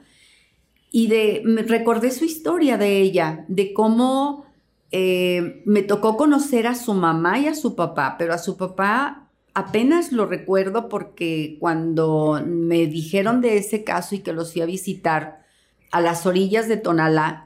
[0.91, 4.47] Y de, me recordé su historia de ella, de cómo
[4.93, 9.31] eh, me tocó conocer a su mamá y a su papá, pero a su papá
[9.55, 14.67] apenas lo recuerdo porque cuando me dijeron de ese caso y que los fui a
[14.67, 15.45] visitar
[15.91, 17.46] a las orillas de Tonalá,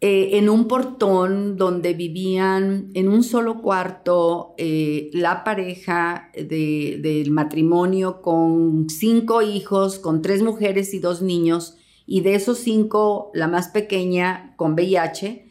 [0.00, 7.30] eh, en un portón donde vivían en un solo cuarto eh, la pareja de- del
[7.32, 13.48] matrimonio con cinco hijos, con tres mujeres y dos niños, y de esos cinco, la
[13.48, 15.46] más pequeña con VIH,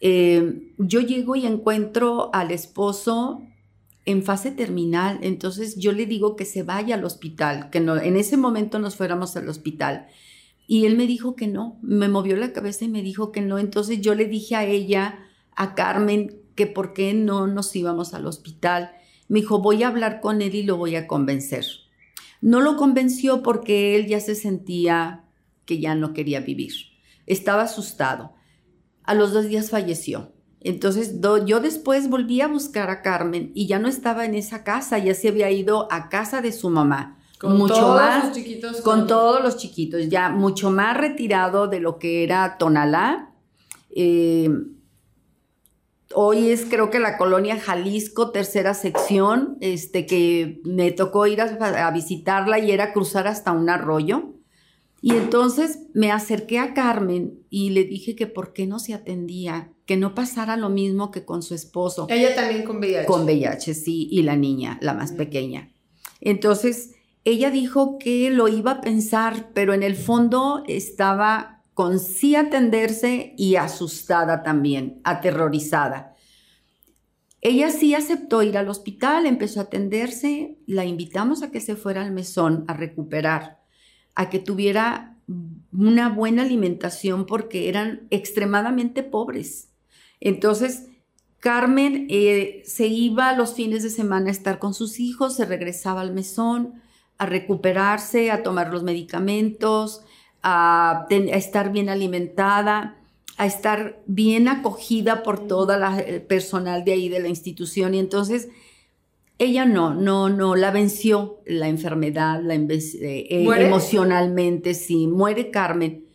[0.00, 3.42] eh, yo llego y encuentro al esposo
[4.06, 8.16] en fase terminal, entonces yo le digo que se vaya al hospital, que no, en
[8.16, 10.06] ese momento nos fuéramos al hospital.
[10.72, 13.58] Y él me dijo que no, me movió la cabeza y me dijo que no,
[13.58, 15.18] entonces yo le dije a ella,
[15.56, 18.92] a Carmen, que por qué no nos íbamos al hospital.
[19.26, 21.66] Me dijo, voy a hablar con él y lo voy a convencer.
[22.40, 25.24] No lo convenció porque él ya se sentía
[25.64, 26.72] que ya no quería vivir.
[27.26, 28.34] Estaba asustado.
[29.02, 30.30] A los dos días falleció.
[30.60, 34.98] Entonces yo después volví a buscar a Carmen y ya no estaba en esa casa,
[34.98, 37.19] ya se había ido a casa de su mamá.
[37.40, 38.80] Con mucho todos más los chiquitos.
[38.82, 43.32] con todos los chiquitos, ya mucho más retirado de lo que era Tonalá.
[43.96, 44.50] Eh,
[46.14, 51.86] hoy es creo que la colonia Jalisco, tercera sección, este, que me tocó ir a,
[51.86, 54.34] a visitarla y era cruzar hasta un arroyo.
[55.00, 59.72] Y entonces me acerqué a Carmen y le dije que por qué no se atendía,
[59.86, 62.06] que no pasara lo mismo que con su esposo.
[62.10, 63.06] Ella también con VIH.
[63.06, 65.72] Con VIH, sí, y la niña, la más pequeña.
[66.20, 66.90] Entonces,
[67.24, 73.34] ella dijo que lo iba a pensar, pero en el fondo estaba con sí atenderse
[73.36, 76.16] y asustada también, aterrorizada.
[77.42, 82.02] Ella sí aceptó ir al hospital, empezó a atenderse, la invitamos a que se fuera
[82.02, 83.60] al mesón a recuperar,
[84.14, 85.16] a que tuviera
[85.72, 89.70] una buena alimentación porque eran extremadamente pobres.
[90.20, 90.86] Entonces,
[91.38, 96.02] Carmen eh, se iba los fines de semana a estar con sus hijos, se regresaba
[96.02, 96.82] al mesón
[97.20, 100.00] a recuperarse, a tomar los medicamentos,
[100.42, 102.96] a, ten- a estar bien alimentada,
[103.36, 107.92] a estar bien acogida por toda la el personal de ahí de la institución.
[107.94, 108.48] Y entonces
[109.38, 116.06] ella no, no, no, la venció la enfermedad, la eh, eh, emocionalmente, sí, muere Carmen.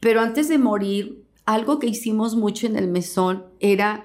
[0.00, 4.02] Pero antes de morir, algo que hicimos mucho en el mesón era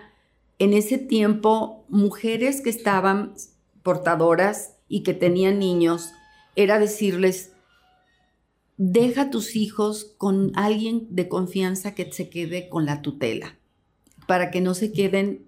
[0.60, 3.34] en ese tiempo mujeres que estaban
[3.82, 6.12] portadoras y que tenían niños,
[6.56, 7.54] era decirles,
[8.78, 13.58] deja a tus hijos con alguien de confianza que se quede con la tutela,
[14.28, 15.46] para que no se queden,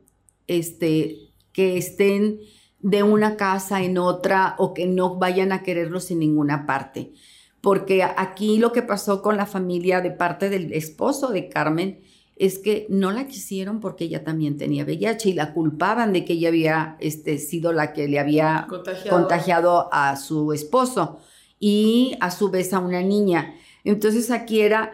[0.48, 1.18] este,
[1.52, 2.40] que estén
[2.80, 7.14] de una casa en otra o que no vayan a quererlos en ninguna parte.
[7.62, 12.02] Porque aquí lo que pasó con la familia de parte del esposo de Carmen
[12.36, 16.34] es que no la quisieron porque ella también tenía VIH y la culpaban de que
[16.34, 19.18] ella había este, sido la que le había Contagiado.
[19.18, 21.20] contagiado a su esposo
[21.60, 23.56] y a su vez a una niña.
[23.86, 24.92] Entonces aquí era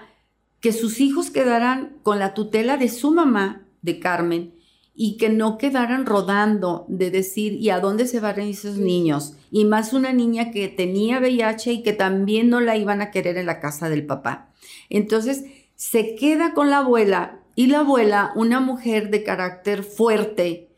[0.59, 4.53] que sus hijos quedaran con la tutela de su mamá, de Carmen,
[4.93, 9.33] y que no quedaran rodando de decir, ¿y a dónde se van esos niños?
[9.49, 13.37] Y más una niña que tenía VIH y que también no la iban a querer
[13.37, 14.51] en la casa del papá.
[14.89, 15.45] Entonces
[15.81, 20.69] se queda con la abuela y la abuela, una mujer de carácter fuerte,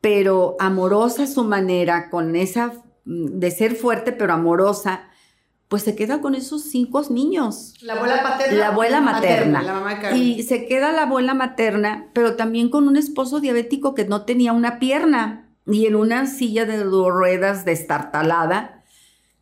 [0.00, 2.72] pero amorosa a su manera, con esa
[3.04, 5.10] mm, de ser fuerte pero amorosa,
[5.68, 7.74] pues se queda con esos cinco niños.
[7.82, 8.58] La abuela paterna.
[8.58, 9.62] La abuela materna.
[9.62, 10.16] La mamá.
[10.16, 14.54] Y se queda la abuela materna, pero también con un esposo diabético que no tenía
[14.54, 18.75] una pierna y en una silla de dos ruedas destartalada.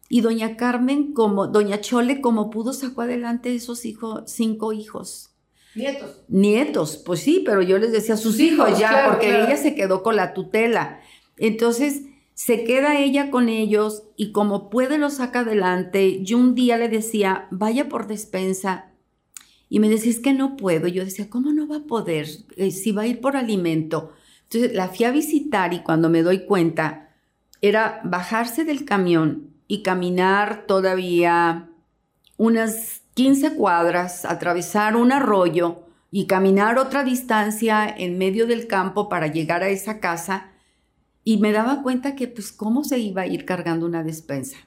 [0.09, 5.31] Y doña Carmen, como, doña Chole, como pudo, sacó adelante esos hijos, cinco hijos.
[5.75, 6.21] Nietos.
[6.29, 9.47] Nietos, pues sí, pero yo les decía sus hijos, hijos, ya, claro, porque claro.
[9.47, 11.01] ella se quedó con la tutela.
[11.37, 12.03] Entonces,
[12.35, 16.23] se queda ella con ellos y como puede los saca adelante.
[16.23, 18.93] Yo un día le decía, vaya por despensa.
[19.69, 20.87] Y me decía, es que no puedo.
[20.87, 22.29] Yo decía, ¿cómo no va a poder?
[22.57, 24.13] Eh, si va a ir por alimento.
[24.45, 27.15] Entonces la fui a visitar y cuando me doy cuenta,
[27.61, 31.71] era bajarse del camión y caminar todavía
[32.37, 39.29] unas 15 cuadras, atravesar un arroyo y caminar otra distancia en medio del campo para
[39.29, 40.51] llegar a esa casa.
[41.23, 44.59] Y me daba cuenta que, pues, cómo se iba a ir cargando una despensa.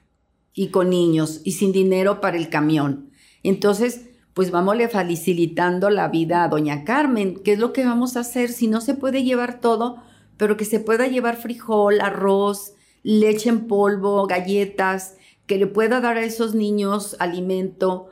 [0.52, 3.10] Y con niños y sin dinero para el camión.
[3.42, 7.40] Entonces, pues vámosle facilitando la vida a doña Carmen.
[7.44, 10.02] ¿Qué es lo que vamos a hacer si no se puede llevar todo,
[10.36, 16.16] pero que se pueda llevar frijol, arroz, leche en polvo, galletas, que le pueda dar
[16.16, 18.10] a esos niños alimento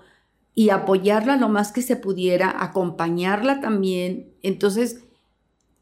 [0.55, 4.33] y apoyarla lo más que se pudiera, acompañarla también.
[4.43, 5.05] Entonces,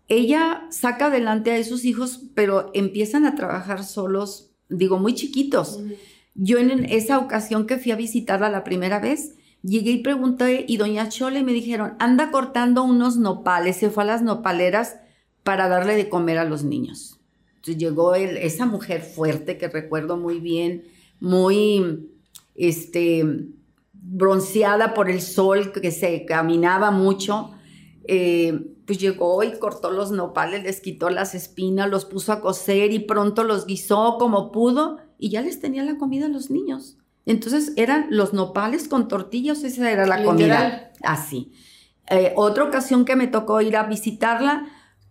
[0.09, 5.81] ella saca adelante a esos hijos, pero empiezan a trabajar solos, digo, muy chiquitos.
[6.35, 10.77] Yo en esa ocasión que fui a visitarla la primera vez, llegué y pregunté y
[10.77, 14.97] doña Chole me dijeron, anda cortando unos nopales, se fue a las nopaleras
[15.45, 17.21] para darle de comer a los niños.
[17.67, 20.85] Llegó el- esa mujer fuerte que recuerdo muy bien,
[21.21, 22.09] muy,
[22.55, 23.25] este,
[23.93, 27.53] bronceada por el sol, que se caminaba mucho,
[28.07, 32.93] eh, pues llegó y cortó los nopales, les quitó las espinas, los puso a cocer
[32.93, 36.99] y pronto los guisó como pudo y ya les tenía la comida a los niños.
[37.25, 40.93] Entonces eran los nopales con tortillas, esa era la comida.
[41.03, 41.53] Así.
[42.11, 44.67] Eh, otra ocasión que me tocó ir a visitarla,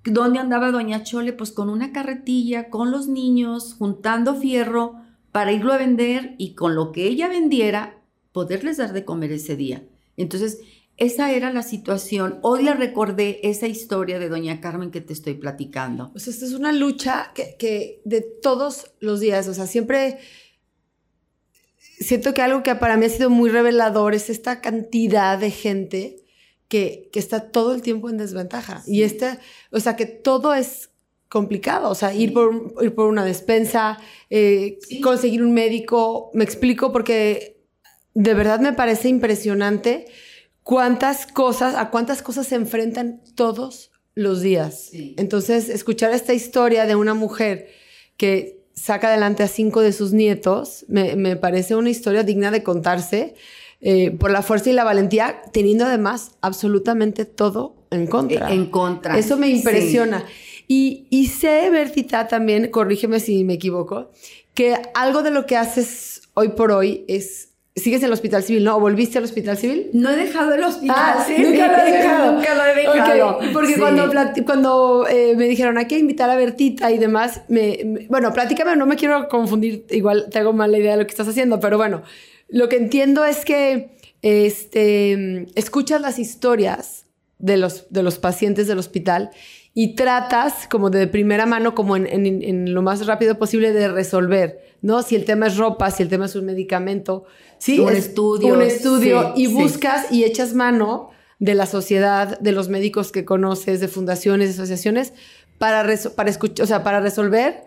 [0.05, 1.33] ¿dónde andaba Doña Chole?
[1.33, 4.95] Pues con una carretilla, con los niños, juntando fierro
[5.31, 9.55] para irlo a vender y con lo que ella vendiera, poderles dar de comer ese
[9.55, 9.83] día.
[10.15, 10.59] Entonces,
[10.97, 12.39] esa era la situación.
[12.43, 16.11] Hoy le recordé esa historia de Doña Carmen que te estoy platicando.
[16.15, 20.19] Sea, esta es una lucha que, que de todos los días, o sea, siempre
[21.79, 26.22] siento que algo que para mí ha sido muy revelador es esta cantidad de gente
[26.73, 28.81] que, que está todo el tiempo en desventaja.
[28.87, 29.37] Y este,
[29.71, 30.89] o sea, que todo es
[31.29, 33.99] complicado, o sea, ir, por, ir por una despensa,
[34.31, 34.99] eh, Sí.
[34.99, 37.61] conseguir un médico, me explico porque
[38.15, 40.07] de verdad me parece impresionante
[40.63, 44.89] cuántas cosas, a cuántas cosas se enfrentan todos los días.
[45.17, 47.67] Entonces, escuchar esta historia de una mujer
[48.17, 52.63] que saca adelante a cinco de sus nietos, me, me parece una historia digna de
[52.63, 53.35] contarse
[53.85, 58.51] eh, por la fuerza y la valentía, teniendo además absolutamente todo en contra.
[58.51, 59.17] En contra.
[59.17, 59.57] Eso me Sí.
[59.57, 60.23] impresiona.
[60.67, 64.09] Y, y sé, Bertita, también, corrígeme si me equivoco,
[64.53, 68.63] que algo de lo que haces hoy por hoy es, sigues en el hospital civil,
[68.63, 68.77] ¿no?
[68.77, 69.89] ¿O volviste al hospital civil?
[69.93, 70.95] No he dejado el hospital.
[70.97, 72.31] Ah, sí, nunca lo has dejado.
[72.33, 73.37] Nunca lo he dejado.
[73.39, 73.79] Ok, porque Sí.
[73.79, 74.11] cuando,
[74.45, 78.75] cuando eh, me dijeron hay que invitar a Bertita y demás, me, me- bueno, platícame,
[78.77, 81.59] no me quiero confundir, igual te hago mal la idea de lo que estás haciendo,
[81.59, 82.03] pero bueno,
[82.53, 87.05] lo que entiendo es que este, escuchas las historias
[87.39, 89.31] de los, de los pacientes del hospital
[89.73, 93.87] y tratas como de primera mano, como en, en- en lo más rápido posible de
[93.87, 95.01] resolver, ¿no?
[95.01, 97.25] Si el tema es ropa, si el tema es un medicamento,
[97.57, 97.79] ¿sí?
[97.79, 99.53] Un Es estudio, Un estudio sí, y sí.
[99.53, 104.53] buscas y echas mano de la sociedad, de los médicos que conoces, de fundaciones, de
[104.61, 105.13] asociaciones,
[105.57, 105.83] para,
[106.15, 107.63] para, escuchar, o sea, para resolver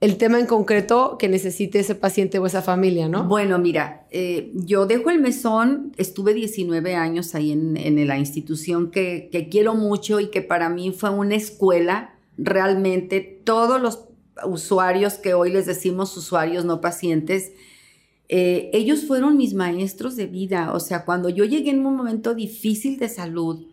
[0.00, 3.24] el tema en concreto que necesite ese paciente o esa familia, ¿no?
[3.24, 9.28] Bueno, mira, eh, yo dejo el mesón, estuve 19 años ahí en, la institución que,
[9.30, 14.06] que, quiero mucho y que para mí fue una escuela, realmente todos los
[14.44, 17.52] usuarios que hoy les decimos usuarios, no pacientes,
[18.32, 22.32] eh, ellos fueron mis maestros de vida, o sea, cuando yo llegué en un momento
[22.32, 23.66] difícil de salud,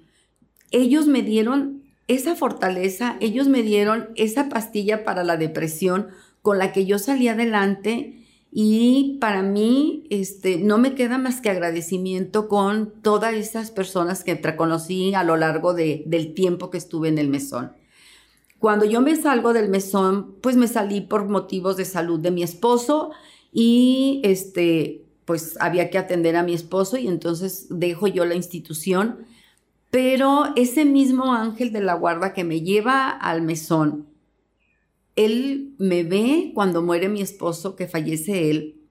[0.71, 6.07] ellos me dieron esa fortaleza, ellos me dieron esa pastilla para la depresión
[6.41, 11.49] con la que yo salí adelante y para mí este, no me queda más que
[11.49, 17.09] agradecimiento con todas esas personas que conocí a lo largo de, del tiempo que estuve
[17.09, 17.73] en el mesón.
[18.59, 22.41] Cuando yo me salgo del mesón, pues me salí por motivos de salud de mi
[22.41, 23.11] esposo
[23.51, 29.25] y este, pues había que atender a mi esposo y entonces dejo yo la institución
[29.89, 34.07] pero ese mismo ángel de la guarda que me lleva al mesón,
[35.15, 38.81] él me ve cuando muere mi esposo, que fallece él,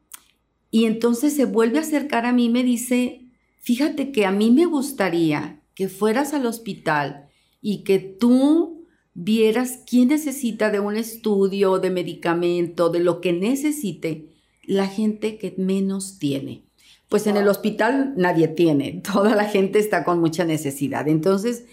[0.71, 3.31] y entonces se vuelve a acercar a mí y me dice,
[3.61, 7.29] fíjate que a mí me gustaría que fueras al hospital
[7.61, 14.35] y que tú vieras quién necesita de un estudio, de medicamento, de lo que necesite
[14.65, 16.66] la gente que menos tiene
[17.09, 21.09] pues en el hospital nadie tiene, toda la gente está con mucha necesidad.
[21.09, 21.65] Entonces,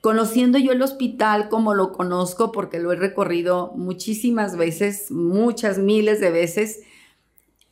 [0.00, 6.20] conociendo yo el hospital como lo conozco, porque lo he recorrido muchísimas veces, muchas miles
[6.20, 6.80] de veces,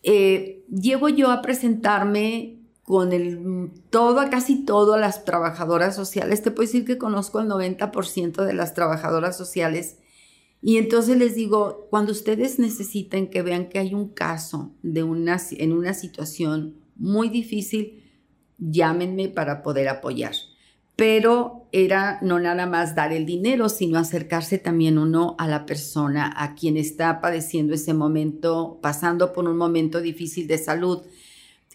[0.02, 2.56] eh, llego yo a presentarme
[2.90, 6.42] con el todo, casi todo a las trabajadoras sociales.
[6.42, 9.98] Te puedo decir que conozco el 90% de las trabajadoras sociales.
[10.62, 15.40] Y entonces les digo, cuando ustedes necesiten que vean que hay un caso de una,
[15.52, 18.05] en una situación muy difícil,
[18.59, 20.34] llámenme para poder apoyar.
[20.94, 26.30] Pero era no nada más dar el dinero, sino acercarse también uno a la persona,
[26.36, 31.01] a quien está padeciendo ese momento, pasando por un momento difícil de salud.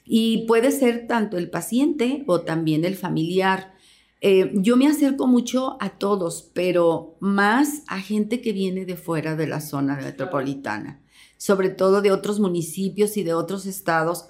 [0.06, 3.74] Y puede ser tanto el paciente o también el familiar.
[4.22, 9.36] Eh, yo me acerco mucho a todos, pero más a gente que viene de fuera
[9.36, 11.02] de la zona metropolitana,
[11.38, 14.28] sobre todo de otros municipios y de otros estados,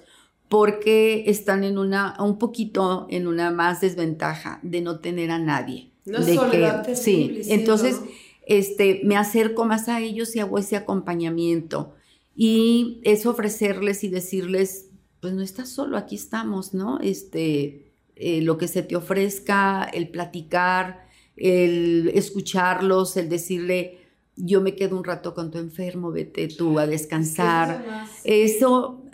[0.48, 5.90] porque están en una, un poquito en una más desventaja de no tener a nadie.
[6.04, 8.00] No de soledad que, sí, entonces
[8.46, 11.94] este, me acerco más a ellos y hago ese acompañamiento.
[12.36, 14.90] Y es ofrecerles y decirles,
[15.20, 17.00] pues no estás solo, aquí estamos, ¿no?
[17.00, 23.98] Este, eh, lo que se te ofrezca, el platicar, el escucharlos, el decirle,
[24.36, 28.06] yo me quedo un rato con tu enfermo, vete tú a descansar.
[28.22, 29.05] Eso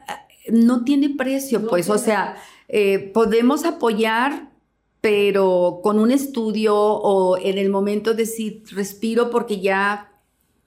[0.50, 2.36] no tiene precio, pues, o sea,
[2.68, 4.50] eh, podemos apoyar,
[5.00, 10.12] pero con un estudio o en el momento de decir, respiro porque ya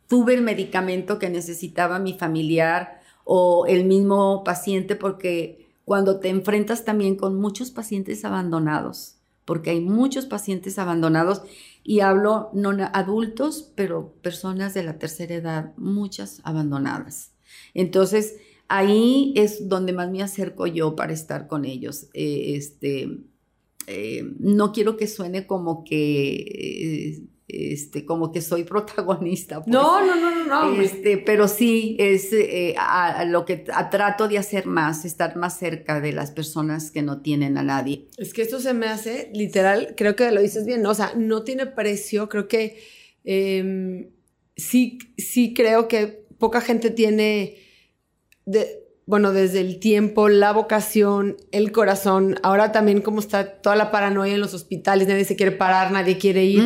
[0.07, 6.85] tuve el medicamento que necesitaba mi familiar o el mismo paciente, porque cuando te enfrentas
[6.85, 9.15] también con muchos pacientes abandonados,
[9.45, 11.43] porque hay muchos pacientes abandonados
[11.83, 17.31] y hablo no adultos, pero personas de la tercera edad, muchas abandonadas.
[17.73, 18.37] Entonces,
[18.67, 22.07] ahí es donde más me acerco yo para estar con ellos.
[22.13, 23.09] Eh, este,
[23.87, 27.21] eh, no quiero que suene como que...
[27.47, 29.63] este, como que soy protagonista.
[29.63, 29.67] Pues.
[29.67, 32.75] No, no, no, no, Este, pero sí es eh,
[33.27, 37.57] lo que trato de hacer más, estar más cerca de las personas que no tienen
[37.57, 38.07] a nadie.
[38.17, 40.91] Es que esto se me hace, literal, creo que lo dices bien, ¿no?
[40.91, 42.79] o sea, no tiene precio, creo que
[43.23, 44.09] em,
[44.55, 47.64] sí, sí creo que poca gente tiene
[49.07, 54.33] bueno, desde el tiempo, la vocación, el corazón, ahora también como está toda la paranoia
[54.33, 56.63] en los hospitales, nadie se quiere parar, nadie quiere ir,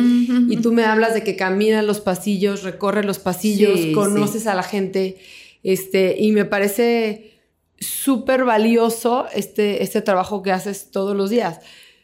[0.48, 4.62] y tú me hablas de que caminas los pasillos, recorres los pasillos, conoces a la
[4.62, 5.18] gente,
[5.62, 7.34] este, y me parece
[7.78, 11.60] súper valioso este, este trabajo que haces todos los días.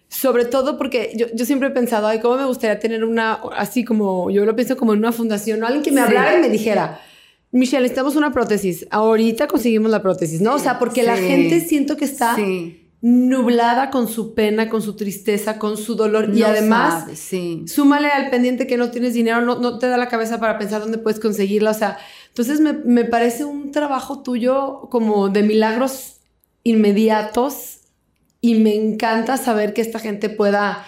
[0.08, 3.84] Sobre todo porque yo, yo, siempre he pensado, ay, cómo me gustaría tener una, así
[3.84, 6.48] como, yo lo pienso como en una fundación, o alguien que me hablara y me
[6.48, 7.00] dijera,
[7.56, 8.86] Michelle, necesitamos una prótesis.
[8.90, 10.54] Ahorita conseguimos la prótesis, ¿no?
[10.54, 12.36] o sea, porque la gente siento que está
[13.00, 16.30] nublada con su pena, con su tristeza, con su dolor.
[16.34, 17.06] y además,
[17.66, 20.80] súmale al pendiente que no tienes dinero, no, no, te da la cabeza para pensar
[20.80, 21.70] dónde puedes conseguirla.
[21.70, 21.98] O sea,
[22.28, 26.20] entonces me, me parece un trabajo tuyo como de milagros
[26.62, 27.78] inmediatos
[28.40, 30.84] y me encanta saber que esta gente pueda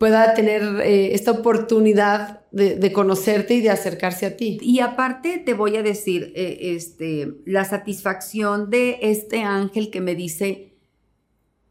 [0.00, 4.58] pueda tener eh, esta oportunidad de, conocerte y de acercarse a ti.
[4.62, 10.14] Y aparte te voy a decir, eh, este, la satisfacción de este ángel que me
[10.14, 10.74] dice,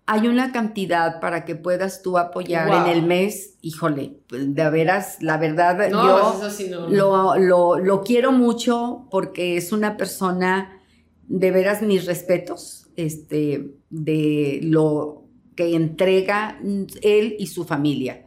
[0.06, 5.18] hay una cantidad para que puedas tú apoyar en el mes, híjole, pues, de veras,
[5.22, 9.98] la verdad, yo pues, eso sí, no, Lo, lo, lo quiero mucho porque es una
[9.98, 10.82] persona,
[11.28, 15.26] de veras, mis respetos, este, de lo
[15.56, 16.60] que entrega
[17.04, 18.26] él y su familia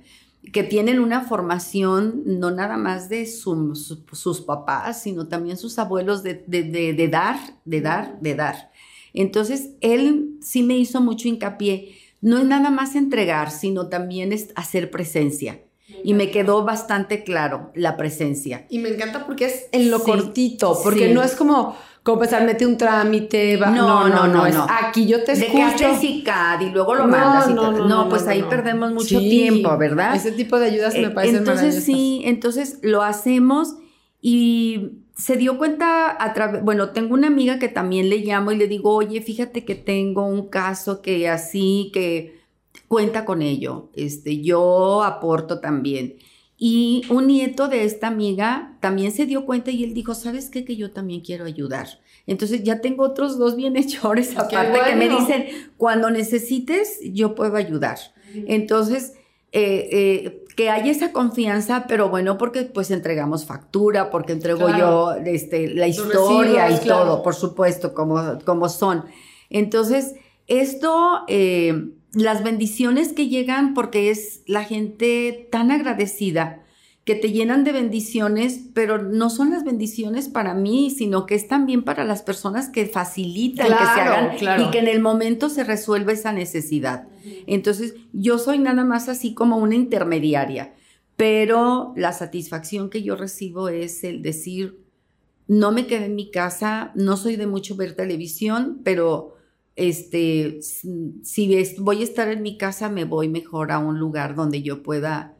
[0.51, 6.43] que tienen una formación no nada más de sus papás, sino también sus abuelos de,
[6.47, 8.73] de, de, dar, de dar, de dar.
[9.15, 11.97] Entonces, él sí me hizo mucho hincapié.
[12.21, 15.61] No es nada más entregar, sino también es hacer presencia.
[16.05, 18.67] Y me quedó bastante claro la presencia.
[18.69, 22.67] Y me encanta porque es en lo cortito, porque no es como, como pensar, mete
[22.67, 23.71] un trámite, va.
[23.71, 25.89] No, no, no, no, aquí yo te escucho.
[25.89, 27.49] De que y luego lo mandas.
[27.49, 30.15] Y no, no, pues ahí perdemos mucho tiempo, ¿verdad?
[30.17, 33.77] Ese tipo de ayudas me eh, parece Entonces sí, entonces lo hacemos
[34.21, 38.57] y se dio cuenta a través, bueno, tengo una amiga que también le llamo y
[38.57, 42.41] le digo, oye, fíjate que tengo un caso que así, que
[42.89, 46.17] cuenta con ello, este, yo aporto también.
[46.65, 50.65] Y un nieto de esta amiga también se dio cuenta y él dijo, ¿sabes qué?
[50.65, 51.89] Que yo también quiero ayudar.
[52.25, 55.47] Entonces ya tengo otros dos bienhechores aparte que me dicen,
[55.77, 57.99] cuando necesites, yo puedo ayudar.
[58.47, 59.15] Entonces,
[59.51, 65.15] eh, eh, que haya esa confianza, pero bueno, porque pues entregamos factura, porque entrego yo
[65.15, 69.07] este, la historia y todo, por supuesto, como, como son.
[69.51, 70.15] Entonces,
[70.47, 76.63] esto, eh, las bendiciones que llegan, porque es la gente tan agradecida,
[77.05, 81.49] que te llenan de bendiciones, pero no son las bendiciones para mí, sino que es
[81.49, 85.65] también para las personas que facilitan que se hagan y que en el momento se
[85.65, 87.09] resuelva esa necesidad.
[87.47, 90.75] Entonces, yo soy nada más así como una intermediaria,
[91.17, 94.79] pero la satisfacción que yo recibo es el decir,
[95.49, 99.35] no me quedé en mi casa, no soy de mucho ver televisión, pero
[99.89, 104.63] este, si voy a estar en mi casa, me voy mejor a un lugar donde
[104.63, 105.35] yo pueda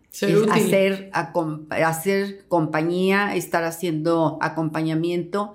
[0.51, 5.55] hacer, hacer compañía, estar haciendo acompañamiento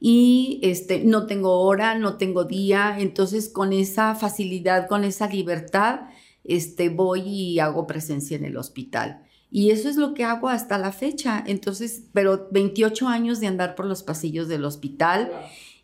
[0.00, 6.00] y este, no tengo hora, no tengo día, entonces con esa facilidad, con esa libertad,
[6.42, 9.22] este, voy y hago presencia en el hospital.
[9.54, 11.44] Y eso es lo que hago hasta la fecha.
[11.46, 15.30] Entonces, pero 28 años de andar por los pasillos del hospital.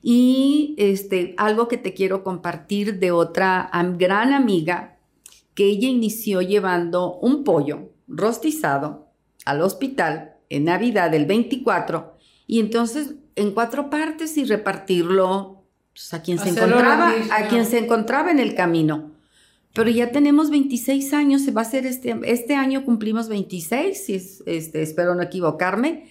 [0.02, 4.98] Y este, algo que te quiero compartir de otra gran amiga,
[5.54, 9.08] que ella inició llevando un pollo rostizado
[9.44, 16.22] al hospital en Navidad del 24 y entonces en cuatro partes y repartirlo pues, a
[16.22, 19.12] quien se encontraba, a quien se encontraba en el camino.
[19.74, 24.14] Pero ya tenemos 26 años, se va a ser este, este año cumplimos 26, si
[24.14, 26.08] este, espero no equivocarme,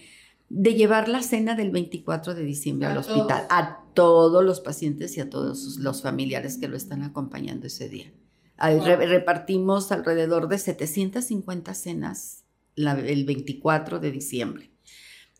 [0.48, 5.20] de llevar la cena del 24 de diciembre al hospital, a todos los pacientes y
[5.20, 8.12] a todos los familiares que lo están acompañando ese día
[8.58, 12.44] repartimos alrededor de 750 cenas
[12.76, 14.70] el 24 de diciembre.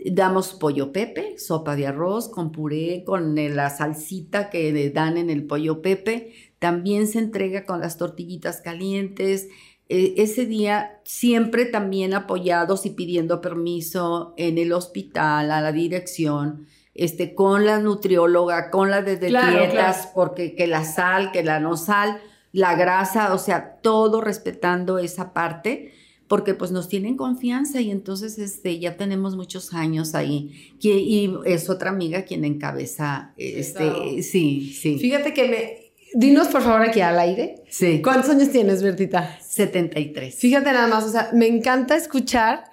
[0.05, 5.45] Damos pollo pepe, sopa de arroz con puré, con la salsita que dan en el
[5.45, 6.33] pollo pepe.
[6.61, 9.49] También se entrega con las tortillitas calientes.
[9.89, 16.66] E, ese día siempre también apoyados y pidiendo permiso en el hospital, a la dirección,
[16.95, 21.76] este, con la nutrióloga, con la de, dietas, porque que la sal, que la no
[21.76, 22.20] sal
[22.53, 25.93] la grasa, o sea, todo respetando esa parte,
[26.26, 30.74] porque pues nos tienen confianza y entonces este, ya tenemos muchos años ahí.
[30.80, 34.99] y es otra amiga quien encabeza, este, sí, sí.
[34.99, 35.88] Fíjate que me...
[36.15, 37.63] Dinos por favor aquí al aire.
[37.69, 38.01] Sí.
[38.03, 39.39] ¿Cuántos años tienes, Bertita?
[39.41, 40.35] 73.
[40.35, 42.65] Fíjate nada más, o sea, me encanta escuchar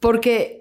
[0.00, 0.60] porque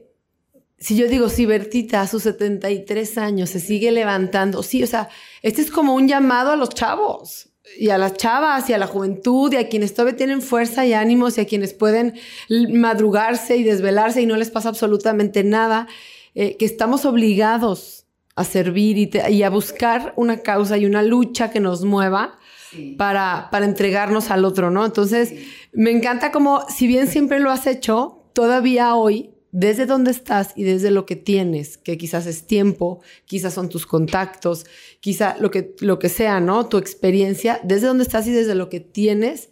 [0.78, 5.10] si yo digo, si Bertita a sus 73 años se sigue levantando, sí, o sea,
[5.42, 8.88] este es como un llamado a los chavos y a las chavas y a la
[8.88, 12.16] juventud y a quienes todavía tienen fuerza y ánimos y a quienes pueden
[12.50, 15.88] madrugarse y desvelarse y no les pasa absolutamente nada,
[16.36, 17.99] eh, que estamos obligados
[18.40, 18.98] a servir
[19.30, 22.40] y, a buscar una causa y una lucha que nos mueva
[22.98, 24.86] para, para entregarnos al otro, ¿no?
[24.86, 25.34] Entonces,
[25.74, 30.64] me encanta como, si bien siempre lo has hecho, todavía hoy desde donde estás y
[30.64, 34.66] desde lo que tienes, que quizás es tiempo, quizás son tus contactos,
[35.00, 36.68] quizá lo que, lo que sea, ¿no?
[36.68, 39.50] Tu experiencia, desde donde estás y desde lo que tienes,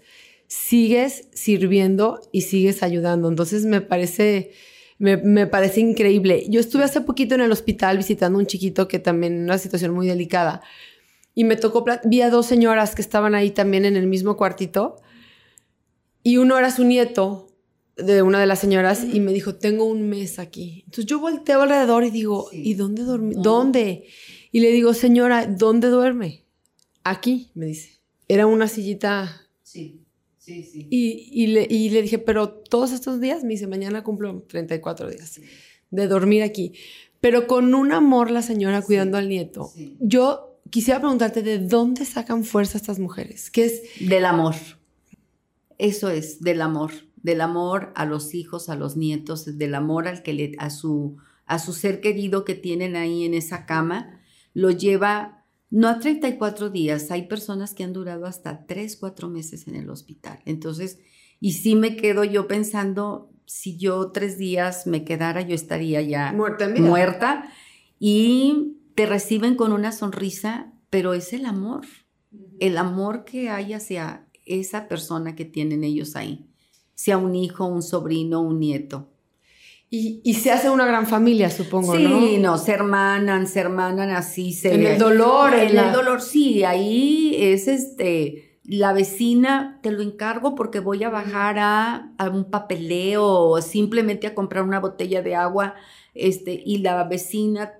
[0.47, 3.27] sigues sirviendo y sigues ayudando.
[3.27, 4.51] Entonces me parece,
[4.99, 6.45] me, parece increíble.
[6.49, 9.57] Yo estuve hace poquito en el hospital visitando a un chiquito que también en una
[9.57, 10.61] situación muy delicada
[11.35, 14.97] y me tocó, vi a dos señoras que estaban ahí también en el mismo cuartito
[16.23, 17.47] y uno era su nieto
[17.95, 20.81] de una de las señoras y me dijo, tengo un mes aquí.
[20.85, 23.35] Entonces yo volteo alrededor y digo, ¿y dónde duerme?
[23.35, 24.07] ¿Dónde?
[24.51, 26.43] Y le digo, señora, ¿dónde duerme?
[27.03, 27.99] Aquí, me dice.
[28.27, 29.47] era una sillita.
[29.63, 30.06] Sí,
[30.47, 30.87] sí, sí.
[30.89, 35.09] Y, y, le, y le dije, pero todos estos días, me dice, mañana cumplo 34
[35.09, 35.39] días
[35.91, 36.73] de dormir aquí.
[37.19, 39.71] Pero con un amor la señora cuidando al nieto.
[39.99, 43.49] Yo quisiera preguntarte, ¿de dónde sacan fuerza estas mujeres?
[43.49, 43.81] ¿Qué es?
[43.99, 44.55] Del amor.
[45.77, 46.91] Eso es, del amor.
[47.15, 51.17] Del amor a los hijos, a los nietos, del amor al que le, a su,
[51.45, 54.21] a su ser querido que tienen ahí en esa cama,
[54.53, 55.36] lo lleva
[55.69, 59.89] no a 34 días, hay personas que han durado hasta 3, 4 meses en el
[59.89, 60.39] hospital.
[60.45, 60.99] Entonces,
[61.39, 66.33] y sí me quedo yo pensando, si yo tres días me quedara, yo estaría ya
[66.33, 67.51] Muerta muerta
[67.99, 71.85] y te reciben con una sonrisa, pero es el amor,
[72.59, 76.49] el amor que hay hacia esa persona que tienen ellos ahí,
[76.95, 79.09] sea un hijo, un sobrino, un nieto.
[79.89, 82.51] Y, y se hace una gran familia, supongo, sí, ¿no?
[82.51, 86.21] no, se hermanan, se hermanan así, se En el dolor, en en la- el dolor,
[86.21, 92.29] sí, ahí es este, la vecina, te lo encargo porque voy a bajar a, a
[92.29, 95.75] un papeleo o simplemente a comprar una botella de agua,
[96.13, 97.71] este, y la vecina,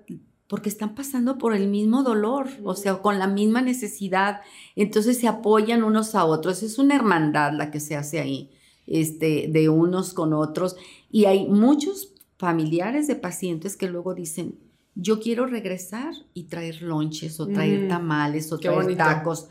[0.46, 4.40] porque están pasando por el mismo dolor, o sea, con la misma necesidad,
[4.76, 8.50] entonces se apoyan unos a otros, es una hermandad la que se hace ahí,
[8.90, 10.76] este, de unos con otros,
[11.10, 14.54] y hay muchos familiares de pacientes que luego dicen,
[14.94, 18.98] yo quiero regresar y traer lonches o traer Mm, tamales o traer bonito.
[18.98, 19.48] tacos,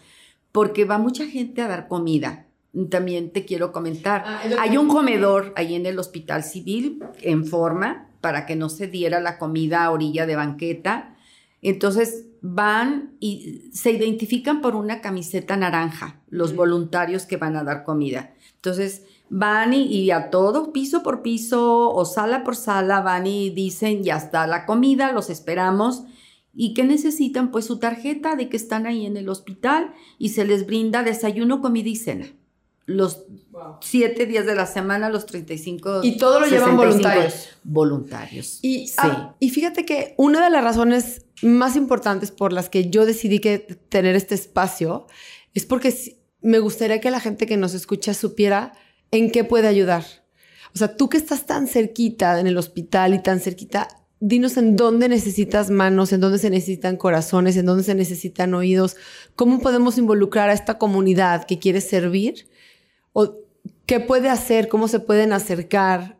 [0.51, 2.45] porque va mucha gente a dar comida.
[2.89, 8.09] También te quiero comentar, Ah, hay un comedor ahí en el hospital civil en forma
[8.21, 11.15] para que no se diera la comida a orilla de banqueta.
[11.61, 16.57] Entonces van y se identifican por una camiseta naranja, los Mm.
[16.57, 18.33] voluntarios que van a dar comida.
[18.55, 23.49] Entonces van y, y a todo, piso por piso o sala por sala, van y
[23.49, 26.03] dicen, ya está la comida, los esperamos.
[26.59, 27.51] ¿Y qué necesitan?
[27.51, 31.61] Pues su tarjeta de que están ahí en el hospital y se les brinda desayuno,
[31.61, 32.25] comida y cena.
[32.87, 33.25] Los
[33.81, 35.99] siete días de la semana, los 35.
[36.03, 37.49] Y todo lo llevan 65 voluntarios.
[37.63, 38.59] Voluntarios.
[38.63, 38.95] Y, sí.
[38.97, 43.39] ah, y fíjate que una de las razones más importantes por las que yo decidí
[43.39, 45.05] que tener este espacio
[45.53, 45.93] es porque
[46.41, 48.73] me gustaría que la gente que nos escucha supiera
[49.11, 50.03] en qué puede ayudar.
[50.73, 53.87] O sea, tú que estás tan cerquita en el hospital y tan cerquita,
[54.19, 58.95] dinos en dónde necesitas manos, en dónde se necesitan corazones, en dónde se necesitan oídos,
[59.35, 62.47] cómo podemos involucrar a esta comunidad que quiere servir
[63.13, 63.37] o
[63.85, 66.17] qué puede hacer, cómo se pueden acercar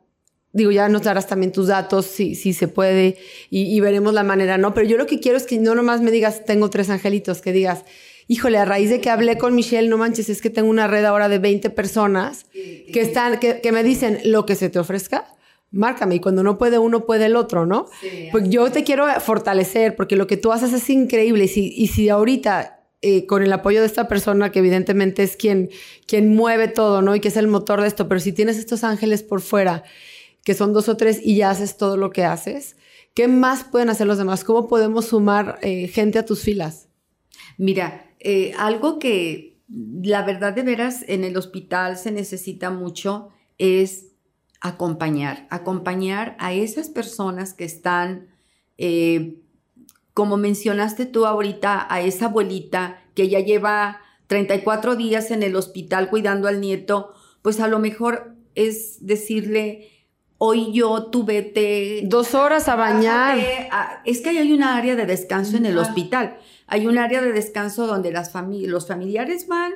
[0.58, 3.18] digo, ya nos darás también tus datos, si, si se puede,
[3.52, 4.74] y, y veremos la manera, ¿no?
[4.74, 7.52] Pero yo lo que quiero es que no nomás me digas, tengo tres angelitos, que
[7.52, 7.86] digas,
[8.28, 11.06] híjole, a raíz de que hablé con Michelle, no manches, es que tengo una red
[11.06, 15.34] ahora de 20 personas que están, que, que me dicen lo que se te ofrezca.
[15.72, 17.88] Márcame y cuando no puede uno, puede el otro, ¿no?
[18.32, 21.46] Pues yo te quiero fortalecer porque lo que tú haces es increíble.
[21.46, 25.36] Y si, y si ahorita, eh, con el apoyo de esta persona, que evidentemente es
[25.36, 25.70] quien,
[26.06, 27.16] quien mueve todo, ¿no?
[27.16, 29.84] Y que es el motor de esto, pero si tienes estos ángeles por fuera,
[30.46, 32.78] que son dos o tres y ya haces todo lo que haces,
[33.14, 34.46] ¿qué más pueden hacer los demás?
[34.46, 36.88] ¿Cómo podemos sumar eh, gente a tus filas?
[37.58, 39.58] Mira, eh, algo que
[40.02, 44.08] la verdad de veras en el hospital se necesita mucho es
[44.62, 48.28] acompañar, acompañar a esas personas que están,
[48.78, 49.36] eh,
[50.14, 56.10] como mencionaste tú ahorita, a esa abuelita que ya lleva 34 días en el hospital
[56.10, 59.90] cuidando al nieto, pues a lo mejor es decirle,
[60.40, 63.38] hoy yo tú vete Dos horas a bañar.
[63.72, 66.38] A- es que hay una área de descanso en el hospital.
[66.68, 69.74] Hay un área de descanso donde las fami- los familiares van,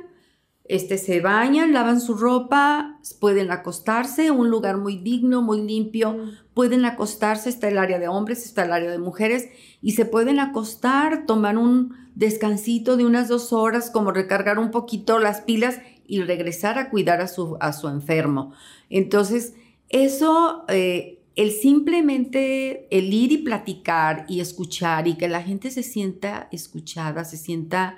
[0.65, 6.17] este, se bañan, lavan su ropa, pueden acostarse, un lugar muy digno, muy limpio,
[6.53, 9.49] pueden acostarse, está el área de hombres, está el área de mujeres,
[9.81, 15.17] y se pueden acostar, tomar un descansito de unas dos horas, como recargar un poquito
[15.17, 18.53] las pilas y regresar a cuidar a su, a su enfermo.
[18.89, 19.53] Entonces,
[19.89, 25.83] eso, eh, el simplemente, el ir y platicar y escuchar y que la gente se
[25.83, 27.97] sienta escuchada, se sienta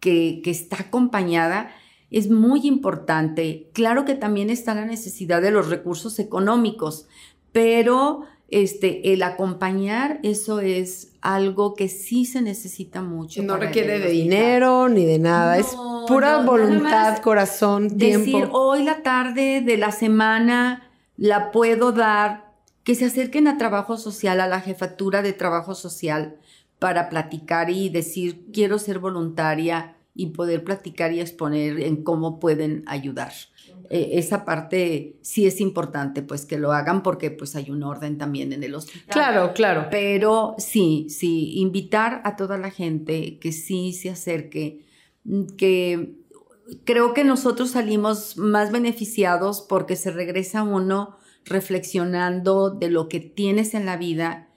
[0.00, 1.70] que, que está acompañada,
[2.10, 3.70] es muy importante.
[3.72, 7.06] Claro que también está la necesidad de los recursos económicos,
[7.52, 13.42] pero este, el acompañar, eso es algo que sí se necesita mucho.
[13.42, 18.56] No requiere de dinero ni de nada, es pura no, voluntad, corazón, Decir, tiempo.
[18.56, 22.45] hoy la tarde de la semana la puedo dar,
[22.86, 26.36] que se acerquen a trabajo social, a la jefatura de trabajo social,
[26.78, 32.84] para platicar y decir, quiero ser voluntaria y poder platicar y exponer en cómo pueden
[32.86, 33.32] ayudar.
[33.90, 38.18] Eh, esa parte sí es importante, pues que lo hagan porque pues hay un orden
[38.18, 39.08] también en el hospital.
[39.08, 39.88] Claro, claro.
[39.90, 44.86] Pero sí, sí, invitar a toda la gente que sí se acerque,
[45.24, 46.14] mm, que
[46.84, 51.16] creo que nosotros salimos más beneficiados porque se regresa uno
[51.46, 54.48] reflexionando de lo que tienes en la vida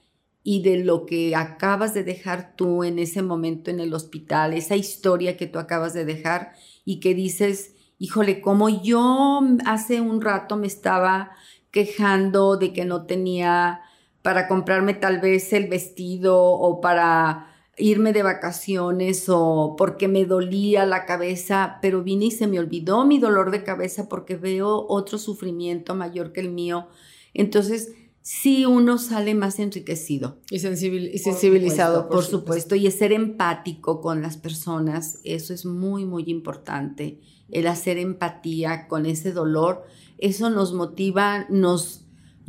[0.42, 4.76] y de lo que acabas de dejar tú en ese momento en el hospital, esa
[4.76, 6.52] historia que tú acabas de dejar
[6.84, 11.30] y que dices, híjole, como yo hace un rato me estaba
[11.70, 13.82] quejando de que no tenía
[14.22, 17.49] para comprarme tal vez el vestido o para
[17.80, 23.04] irme de vacaciones o porque me dolía la cabeza, pero vine y se me olvidó
[23.04, 26.88] mi dolor de cabeza porque veo otro sufrimiento mayor que el mío.
[27.34, 30.38] Entonces, sí uno sale más enriquecido.
[30.50, 32.74] Y, sensibilizado, por, supuesto.
[32.74, 37.18] Y es ser empático con las personas, eso es muy, muy importante.
[37.50, 39.84] El hacer empatía con ese dolor,
[40.18, 41.99] eso nos motiva, nos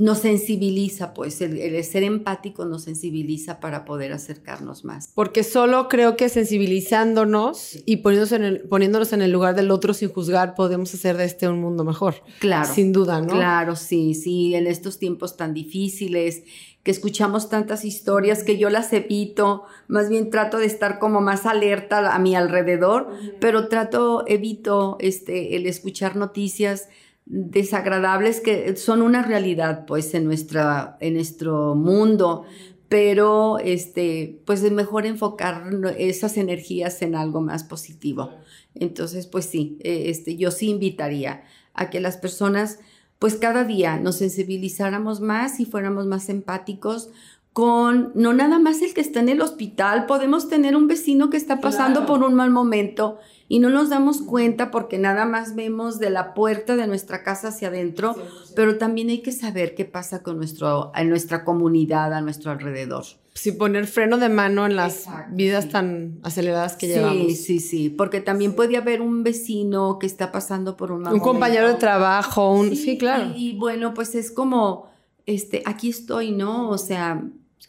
[0.01, 5.11] nos sensibiliza, pues el, ser empático nos sensibiliza para poder acercarnos más.
[5.13, 9.93] Porque solo creo que sensibilizándonos y poniéndonos en, el, poniéndonos en el lugar del otro
[9.93, 12.15] sin juzgar, podemos hacer de este un mundo mejor.
[12.39, 12.73] Claro.
[12.73, 13.27] Sin duda, ¿no?
[13.27, 16.45] Claro, sí, sí, en estos tiempos tan difíciles
[16.81, 21.45] que escuchamos tantas historias que yo las evito, más bien trato de estar como más
[21.45, 26.87] alerta a mi alrededor, pero trato, evito este, el escuchar noticias
[27.33, 32.43] desagradables que son una realidad pues en, nuestra, en nuestro mundo,
[32.89, 35.63] pero este, pues es mejor enfocar
[35.97, 38.31] esas energías en algo más positivo.
[38.75, 42.79] Entonces, pues sí, eh, este, yo sí invitaría a que las personas
[43.17, 47.11] pues cada día nos sensibilizáramos más y fuéramos más empáticos
[47.53, 51.37] con no nada más el que está en el hospital, podemos tener un vecino que
[51.37, 55.99] está pasando por un mal momento y no nos damos cuenta porque nada más vemos
[55.99, 58.15] de la puerta de nuestra casa hacia adentro,
[58.55, 63.03] pero también hay que saber qué pasa con nuestro, en nuestra comunidad, a nuestro alrededor.
[63.33, 67.27] Sí, poner freno de mano en las vidas tan aceleradas que llevamos.
[67.27, 71.13] Sí, sí, sí, porque también puede haber un vecino que está pasando por un mal
[71.13, 72.73] Un compañero de trabajo, un...
[72.73, 73.33] Sí, claro.
[73.35, 74.89] Y, y bueno, pues es como,
[75.25, 76.69] este, aquí estoy, ¿no?
[76.69, 77.21] O sea,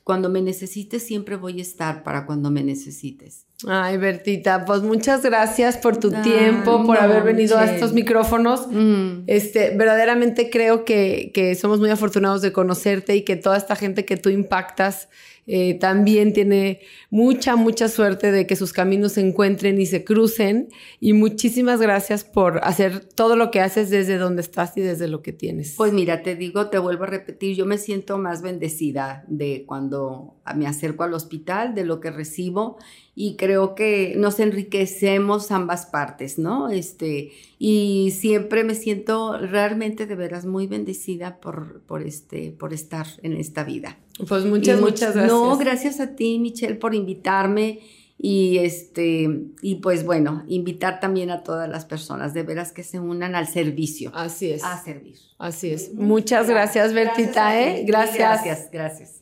[0.04, 3.46] cuando me necesites siempre voy a estar para cuando me necesites.
[3.66, 8.66] Ay, Bertita, pues muchas gracias por tu tiempo, por haber venido a estos micrófonos.
[8.68, 9.24] Mm.
[9.28, 14.04] Este, verdaderamente creo que, que somos muy afortunados de conocerte y que toda esta gente
[14.04, 15.08] que tú impactas
[15.46, 16.80] eh, también tiene
[17.10, 20.68] mucha, mucha suerte de que sus caminos se encuentren y se crucen.
[21.00, 25.22] Y muchísimas gracias por hacer todo lo que haces desde donde estás y desde lo
[25.22, 25.74] que tienes.
[25.76, 30.36] Pues mira, te digo, te vuelvo a repetir, yo me siento más bendecida de cuando
[30.54, 32.78] me acerco al hospital, de lo que recibo
[33.14, 36.70] y creo que nos enriquecemos ambas partes, ¿no?
[36.70, 43.34] Este, y siempre me siento realmente de veras muy bendecida por, este, por estar en
[43.34, 43.98] esta vida.
[44.28, 45.32] Pues muchas, muchas gracias.
[45.32, 47.80] No, gracias a ti, Michelle, por invitarme
[48.18, 49.28] y este
[49.62, 53.48] y pues bueno, invitar también a todas las personas de veras que se unan al
[53.48, 54.12] servicio.
[54.14, 54.62] Así es.
[54.62, 55.16] A servir.
[55.38, 55.92] Así es.
[55.94, 57.84] Muchas gracias, Bertita, ¿eh?
[57.84, 58.44] Gracias.
[58.44, 59.21] Gracias, gracias.